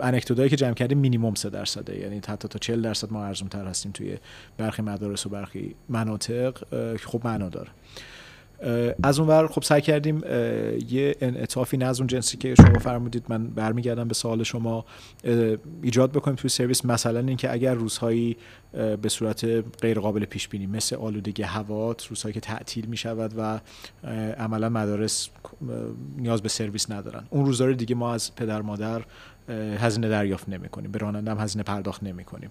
[0.00, 3.66] انکدوتایی که جمع کردیم مینیمم 3 درصده یعنی حتی تا 40 درصد ما ارزون تر
[3.66, 4.16] هستیم توی
[4.56, 7.68] برخی مدارس و برخی مناطق که خب معنا داره.
[9.02, 10.20] از اون ور خب سعی کردیم
[10.88, 14.84] یه انعطافی نه از اون جنسی که شما فرمودید من برمیگردم به سوال شما.
[15.82, 18.36] ایجاد بکنیم توی سرویس مثلا اینکه اگر روزهایی
[19.02, 19.44] به صورت
[19.80, 23.60] غیر قابل پیش بینی مثل آلودگی هوا روزهایی که تعطیل می شود و
[24.38, 25.28] عملا مدارس
[26.16, 27.24] نیاز به سرویس ندارن.
[27.30, 29.02] اون روزها دیگه ما از پدر مادر
[29.78, 32.50] هزینه دریافت نمی کنیم به راننده هم هزینه پرداخت نمی کنیم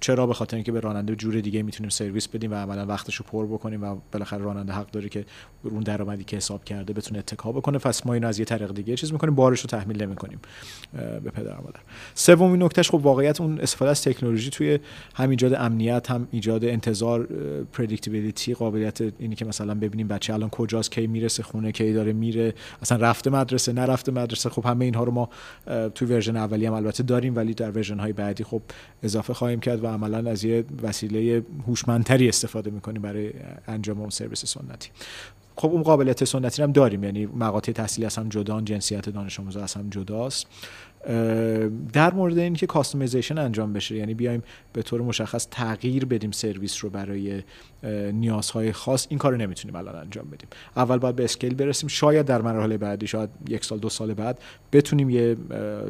[0.00, 3.24] چرا؟ به خاطر اینکه به راننده جور دیگه می‌تونیم سرویس بدیم و عملا وقتش رو
[3.32, 5.24] پر بکنیم و بالاخره راننده حق داره که
[5.62, 7.78] اون درآمدی که حساب کرده بتونه اتکا بکنه.
[7.78, 10.38] پس ما اینو از یه طریق دیگه چیز می‌کنیم بارش رو تحمیل نمی کنیم
[10.92, 11.80] به پدر مادر.
[12.14, 14.78] سومین نکتهش خب واقعیت اون استفاده از تکنولوژی توی
[15.14, 17.28] هم ایجاد امنیت هم ایجاد انتظار
[17.72, 22.54] predictability قابلیت اینی که مثلا ببینیم بچه الان کجاست کی می‌رسه خونه کی داره میره
[22.82, 24.50] اصلا رفته مدرسه نرفته مدرسه.
[24.50, 25.28] خب همه اینها رو ما
[25.94, 28.62] توی version اولی هم البته داریم ولی در version های بعدی خب
[29.02, 33.32] اضافه خواهیم کرد و عملا از یه وسیله هوشمندتری استفاده می‌کنیم برای
[33.68, 34.90] انجام اون سرویس سنتی.
[35.56, 39.56] خب اون قابلیت سنتی هم داریم یعنی مقاطع تحصیلی از هم جدا جنسیت دانش آموز
[39.56, 40.46] از هم جداست.
[41.92, 44.42] در مورد اینکه customization انجام بشه یعنی بیایم
[44.72, 47.42] به طور مشخص تغییر بدیم سرویس رو برای
[48.12, 50.48] نیازهای خاص این کار رو نمی‌تونیم الان انجام بدیم.
[50.76, 51.88] اول باید به scale برسیم.
[51.88, 54.38] شاید در مرحله بعدی شاید یک سال دو سال بعد
[54.72, 55.36] بتونیم یه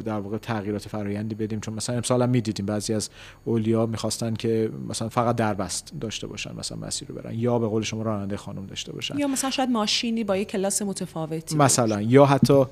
[0.05, 1.59] در واقع تغییرات فرایندی بدیم.
[1.59, 3.09] چون مثلا امسال هم می‌دیدیم بعضی از
[3.45, 7.33] اولیا می‌خواستن که مثلا فقط دربست داشته باشن مثلا مسیر رو برن.
[7.35, 9.17] یا به قول شما راننده خانم داشته باشن.
[9.17, 11.55] یا مثلا شاید ماشینی با یک کلاس متفاوتی.
[11.55, 12.01] مثلا.
[12.01, 12.65] یا حتی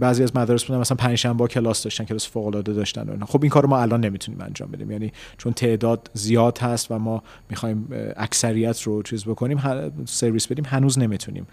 [0.00, 3.50] بعضی از مدارس بودن مثلا پنج شنبه کلاس داشتن کلاس فوق العاده داشتن خب این
[3.50, 4.90] کارو ما الان نمی‌تونیم انجام بدیم.
[4.90, 9.60] یعنی چون تعداد زیاد هست و ما می‌خوایم اکثریت رو چیز بکنیم
[10.04, 11.46] سرویس بدیم هنوز نمی‌تونیم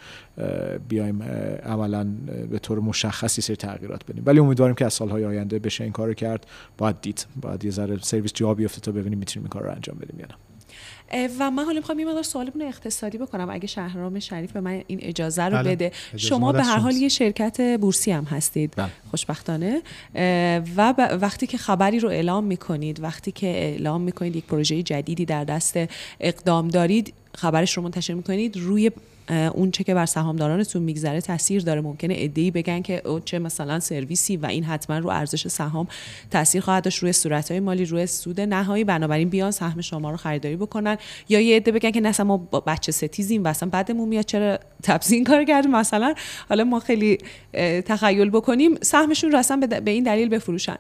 [0.89, 1.23] بیایم
[1.63, 2.07] عملا
[2.51, 4.23] به طور مشخصی سری تغییرات بدیم.
[4.25, 6.45] ولی امیدواریم که از سالهای آینده بشه این کارو کرد.
[6.77, 7.25] باید دید.
[7.41, 10.25] باید یه ذره سرویس جا بیفته تا ببینیم می‌تونیم این کار رو انجام بدیم یا
[10.25, 10.47] نه.
[11.39, 14.99] و من حالا می‌خوام یه مقدار سوال اقتصادی بکنم اگه شهرام شریف به من این
[15.01, 15.72] اجازه رو بله.
[15.76, 18.89] بده شما به هر حال یه شرکت بورسی هم هستید بله.
[19.12, 19.82] خوشبختانه
[20.78, 25.43] و وقتی که خبری رو اعلام می‌کنید وقتی که اعلام می‌کنید یک پروژه جدیدی در
[25.43, 25.80] دست
[26.20, 28.91] اقدام دارید خبرش رو منتشر می‌کنید روی
[29.30, 31.82] اون چه که بر سهامدارانتون میگذره تاثیر داره.
[31.82, 35.88] ممکنه ای بگن که چه مثلا سرویسی و این حتما رو ارزش سهام
[36.32, 38.84] تاثیر خواهد داشت روی صورتهای مالی روی سود نهایی.
[38.84, 40.97] بنابراین بیان سهم شما رو خریداری بکنن.
[41.30, 45.23] یا یه عده بگن که مثلا ما بچه ستیزیم و اصلا بعدمون میاد چرا تبزین
[45.23, 46.13] کار کردیم؟ مثلا
[46.49, 47.17] حالا ما خیلی
[47.86, 50.78] تخیل بکنیم سهمشون رو اصلا به این دلیل بفروشن.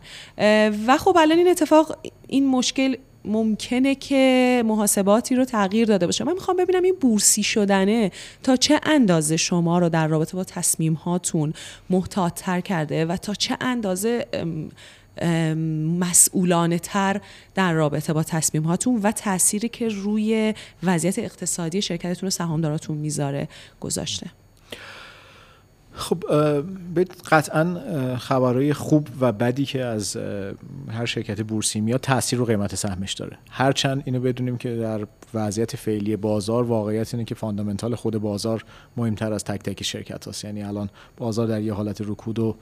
[0.87, 2.95] و خب الان این اتفاق این مشکل
[3.27, 6.23] ممکنه که محاسباتی رو تغییر داده باشه.
[6.23, 8.11] من می‌خوام ببینم این بورسی شدنه
[8.43, 11.53] تا چه اندازه شما رو در رابطه با تصمیم هاتون
[11.89, 14.25] محتاط کرده و تا چه اندازه
[15.99, 17.21] مسئولانه تر
[17.55, 20.53] در رابطه با تصمیم هاتون و تأثیری که روی
[20.83, 23.47] وضعیت اقتصادی شرکتتون و سهامداراتون می‌ذاره
[23.79, 24.27] گذاشته.
[25.97, 26.23] خب
[27.31, 27.77] قطعا
[28.17, 30.17] خبرهای خوب و بدی که از
[30.91, 33.37] هر شرکت بورسی میاد تاثیر رو قیمت سهمش داره.
[33.51, 38.65] هرچند اینو بدونیم که در وضعیت فعلی بازار واقعیت اینه که فاندامنتال خود بازار
[38.97, 42.55] مهمتر از تک تک شرکت هست یعنی الان بازار در یه حالت رکود و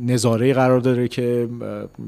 [0.00, 1.48] نظاره قرار داره که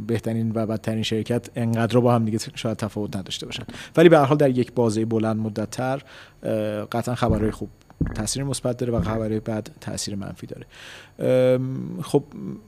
[0.07, 3.64] بهترین و بدترین شرکت انقدر با هم دیگه شاید تفاوت نداشته باشن.
[3.96, 6.03] ولی به هر حال در یک بازه بلند مدت تر
[6.92, 7.68] قطعا خبرهای خوب.
[8.14, 10.66] تاثیر مثبت داره و خبر بعد تاثیر منفی داره.
[12.03, 12.22] خب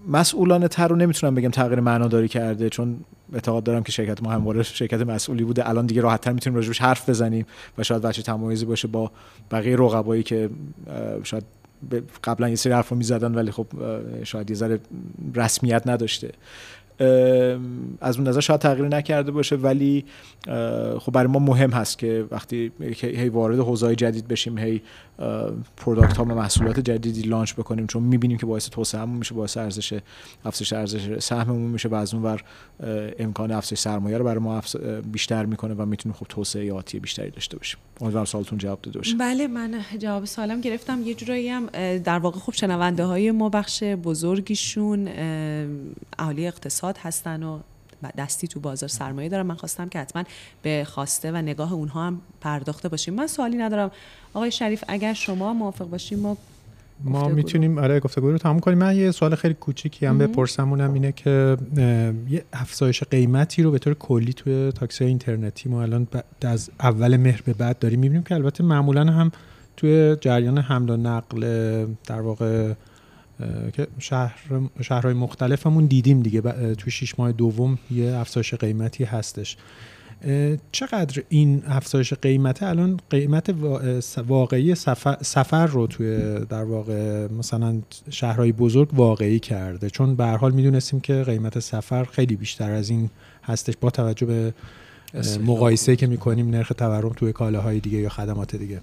[0.08, 2.96] مسئولان تر رو نمی‌تونم بگم تغییر معناداری کرده چون
[3.32, 5.68] اعتقاد دارم که شرکت ما همواره شرکت مسئولی بوده.
[5.68, 7.46] الان دیگه راحتتر می‌تونیم راجبش حرف بزنیم
[7.78, 9.10] و شاید بچه تمایزی باشه با
[9.50, 10.50] بقیه رقبایی که
[11.22, 11.44] شاید
[12.24, 13.66] قبلا یه سری حرف رو می‌زدن ولی خب
[14.24, 14.80] شاید یه ذره
[15.34, 16.32] رسمیت نداشته.
[18.00, 20.04] از اون نظر شاید تغییر نکرده باشه ولی
[20.98, 24.82] خب برای ما مهم هست که وقتی هی وارد حوزه جدید بشیم هی
[25.76, 30.00] product ها و محصولات جدیدی launch بکنیم چون می‌بینیم که باعث توسعهمون میشه باعث ارزش
[30.44, 32.42] افزایش ارزش سهممون میشه و از اون ور
[33.18, 34.62] امکان افزایش سرمایه رو برای ما
[35.12, 37.78] بیشتر می‌کنه و می‌تونیم خب توسعه آتی بیشتری داشته باشیم.
[38.00, 39.16] امیدوارم سوالتون جواب داده باشه.
[39.16, 41.02] بله من جواب سوالم گرفتم.
[41.02, 41.66] یه جورایی هم
[41.98, 45.08] در واقع خب شنونده های ما بخش بزرگیشون
[46.18, 47.58] اهالی اقتصاد هستن و
[48.10, 49.46] دستی تو بازار سرمایه دارم.
[49.46, 50.24] من خواستم که حتما
[50.62, 53.14] به خواسته و نگاه اونها هم پرداخته باشیم.
[53.14, 53.90] من سوالی ندارم.
[54.34, 56.36] آقای شریف اگر شما موافق باشیم ما
[57.04, 58.78] ما می‌تونیم آره گفتگو رو تمام کنیم.
[58.78, 61.56] من یه سوال خیلی کوچیکی هم بپرسم اونم اینه که
[62.30, 66.08] یه افزایش قیمتی رو به طور کلی توی تاکسی اینترنتی ما الان
[66.42, 69.32] از اول مهر به بعد داریم می‌بینیم که البته معمولا هم
[69.76, 71.40] توی جریان حمل و نقل
[72.04, 72.72] در واقع
[73.72, 74.34] که شهر
[74.80, 76.40] شهرهای مختلفمون دیدیم دیگه.
[76.74, 79.56] تو شیش ماه دوم یه افزایش قیمتی هستش.
[80.72, 83.54] چقدر این افزایش قیمت الان قیمت
[84.26, 86.18] واقعی سفر, سفر رو توی
[86.48, 87.78] در واقع مثلا
[88.10, 92.90] شهرهای بزرگ واقعی کرده؟ چون به هر حال می‌دونستیم که قیمت سفر خیلی بیشتر از
[92.90, 93.10] این
[93.44, 94.54] هستش با توجه به
[95.46, 98.80] مقایسه که می‌کنیم نرخ تورم توی کالاهای دیگه یا خدمات دیگه.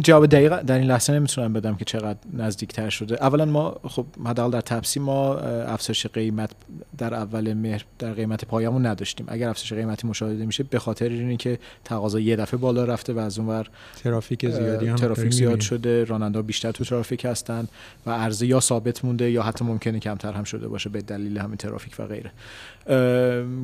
[0.00, 3.24] جواب دقیق در این لحظه نمی‌تونم بدم که چقدر نزدیکتر شده.
[3.24, 6.50] اولا ما خب حداقل در تپسی ما افزایش قیمت
[6.98, 9.26] در اول مهر در قیمت پایمون نداشتیم.
[9.28, 13.18] اگر افزایش قیمتی مشاهده میشه به خاطر اینه که تقاضا یه دفعه بالا رفته و
[13.18, 13.66] از اونور
[14.02, 17.68] ترافیک زیادی هم ترافیک زیاد شده راننده بیشتر تو ترافیک هستن
[18.06, 21.56] و عرضه یا ثابت مونده یا حتی ممکنه کمتر هم شده باشه به دلیل همین
[21.56, 22.30] ترافیک و غیره.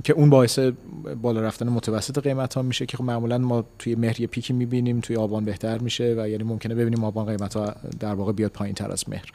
[0.05, 0.59] که اون باعث
[1.23, 5.17] بالا رفتن متوسط قیمت ها میشه که خب معمولا ما توی مهر پیکی می‌بینیم توی
[5.17, 8.93] آبان بهتر میشه و یعنی ممکنه ببینیم آبان قیمت ها در واقع بیاد پایین تر
[8.93, 9.33] از مهر.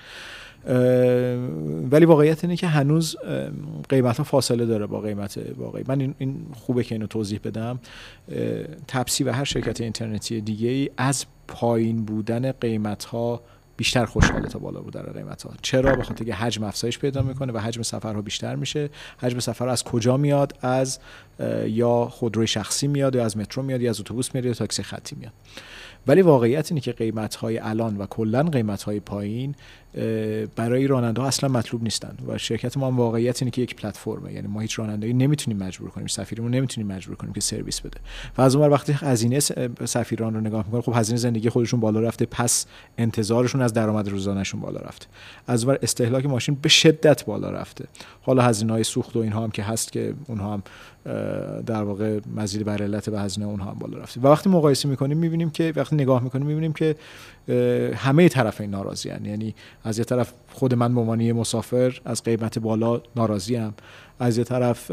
[1.92, 3.16] ولی واقعیت اینه که هنوز
[3.90, 5.84] قیمت ها فاصله داره با قیمت واقعی.
[5.88, 7.80] من این خوبه که اینو توضیح بدم.
[8.88, 13.42] تپسی و هر شرکت اینترنتی دیگه از پایین بودن قیمت ها
[13.78, 17.54] بیشتر خوشحاله تا بالا بودن قیمت ها چرا؟ به خاطر که حجم افزایش پیدا می‌کنه
[17.54, 18.90] و حجم سفرها بیشتر میشه.
[19.18, 21.00] حجم سفر از کجا میاد؟ از
[21.66, 25.16] یا خودروی شخصی میاد یا از مترو میاد یا از اتوبوس میاد یا تاکسی خطی
[25.16, 25.34] میاد.
[26.08, 29.56] ولی واقعیت اینه که قیمت های الان و کلا قیمت های پایین
[30.56, 34.34] برای راننده ها اصلا مطلوب نیستن و شرکت ما هم واقعیت اینه که یک پلتفرمه.
[34.34, 38.00] یعنی ما هیچ راننده‌ای نمی‌تونیم مجبور کنیم سفیرمون نمی‌تونیم مجبور کنیم که سرویس بده.
[38.38, 39.40] و از اون وقتی هزینه
[39.86, 42.66] سفیران رو نگاه می‌کنه خب هزینه زندگی خودشون بالا رفته پس
[42.98, 45.08] انتظارشون از درآمد روزانهشون بالا رفته.
[45.48, 47.86] از اون استهلاک ماشین به شدت بالا رفته.
[48.22, 50.64] حالا هزینه های سوخت و اینها هم که هست که اونها هم
[51.66, 54.22] در واقع مزید بر علت به هزینه اونها هم بالا رفته.
[54.22, 56.96] و وقتی مقایسه می‌کنیم می‌بینیم که وقتی نگاه می‌کنیم می‌بینیم که
[57.96, 59.26] همه طرفین ناراضی هن.
[59.26, 63.74] یعنی از یه طرف خود من به عنوان مسافر از قیمت بالا ناراضی هم
[64.20, 64.92] از یه طرف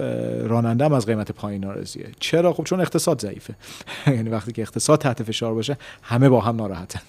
[0.49, 2.07] راننده هم از قیمت پایین ناراضیه.
[2.21, 3.55] چرا؟ خب چون اقتصاد ضعیفه.
[4.07, 7.01] یعنی وقتی که اقتصاد تحت فشار باشه همه با هم ناراحتن.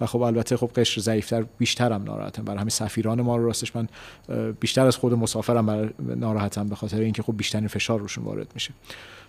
[0.00, 2.44] و خب البته خب قشر ضعیفتر بیشتر هم ناراحتن.
[2.44, 3.88] برای همین سفیران ما رو راستش من
[4.60, 8.70] بیشتر از خود مسافرم ناراحتم به خاطر اینکه خب بیشترین فشار روشون وارد میشه.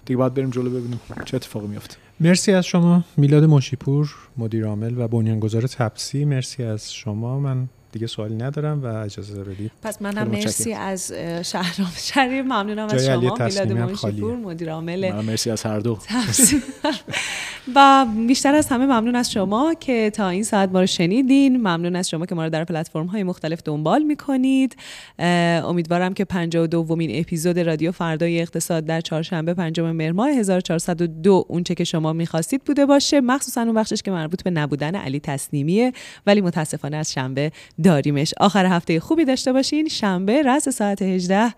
[0.06, 4.94] دیگه باید بریم جلو ببینیم چه اتفاقی میفته مرسی از شما میلاد مشیپور مدیر عامل
[4.98, 6.26] و بنیانگذار تپسی.
[6.26, 7.40] مرسی از شما.
[7.40, 11.12] من دیگه سوالی ندارم و اجازه بدید پس منم مرسی از
[11.44, 13.20] شهرام شریف ممنونم از شما.
[13.20, 15.98] میلاد منشیپور مدیر عامل مرسی از هر دو.
[17.76, 21.58] و بیشتر از همه ممنون از شما که تا این ساعت ما رو شنیدین.
[21.58, 24.76] ممنون از شما که ما رو در پلتفرم های مختلف دنبال می‌کنید.
[25.20, 31.76] امیدوارم که 52 دومین اپیزود رادیو فردای اقتصاد در چهارشنبه پنجم مهر ماه 1402 اونچه
[31.76, 33.22] که شما می‌خواستید بوده باشه.
[33.22, 35.94] مخصوصا اون بخشش که مربوط به نبودن علی تسنیمیه
[36.28, 37.52] ولی متاسفانه از شنبه
[37.86, 38.34] داریمش.
[38.40, 39.88] آخر هفته خوبی داشته باشین.
[39.88, 41.54] شنبه رس ساعت 18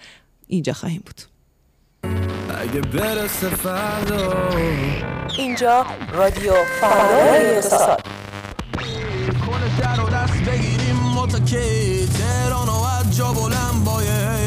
[0.47, 1.21] اینجا خواهیم بود.
[2.61, 4.49] اگه برسه فردا.
[5.37, 8.01] اینجا رادیو فردای اقتصاد.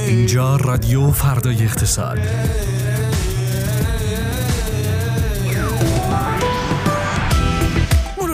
[0.07, 2.19] اینجا رادیو فردای اقتصاد.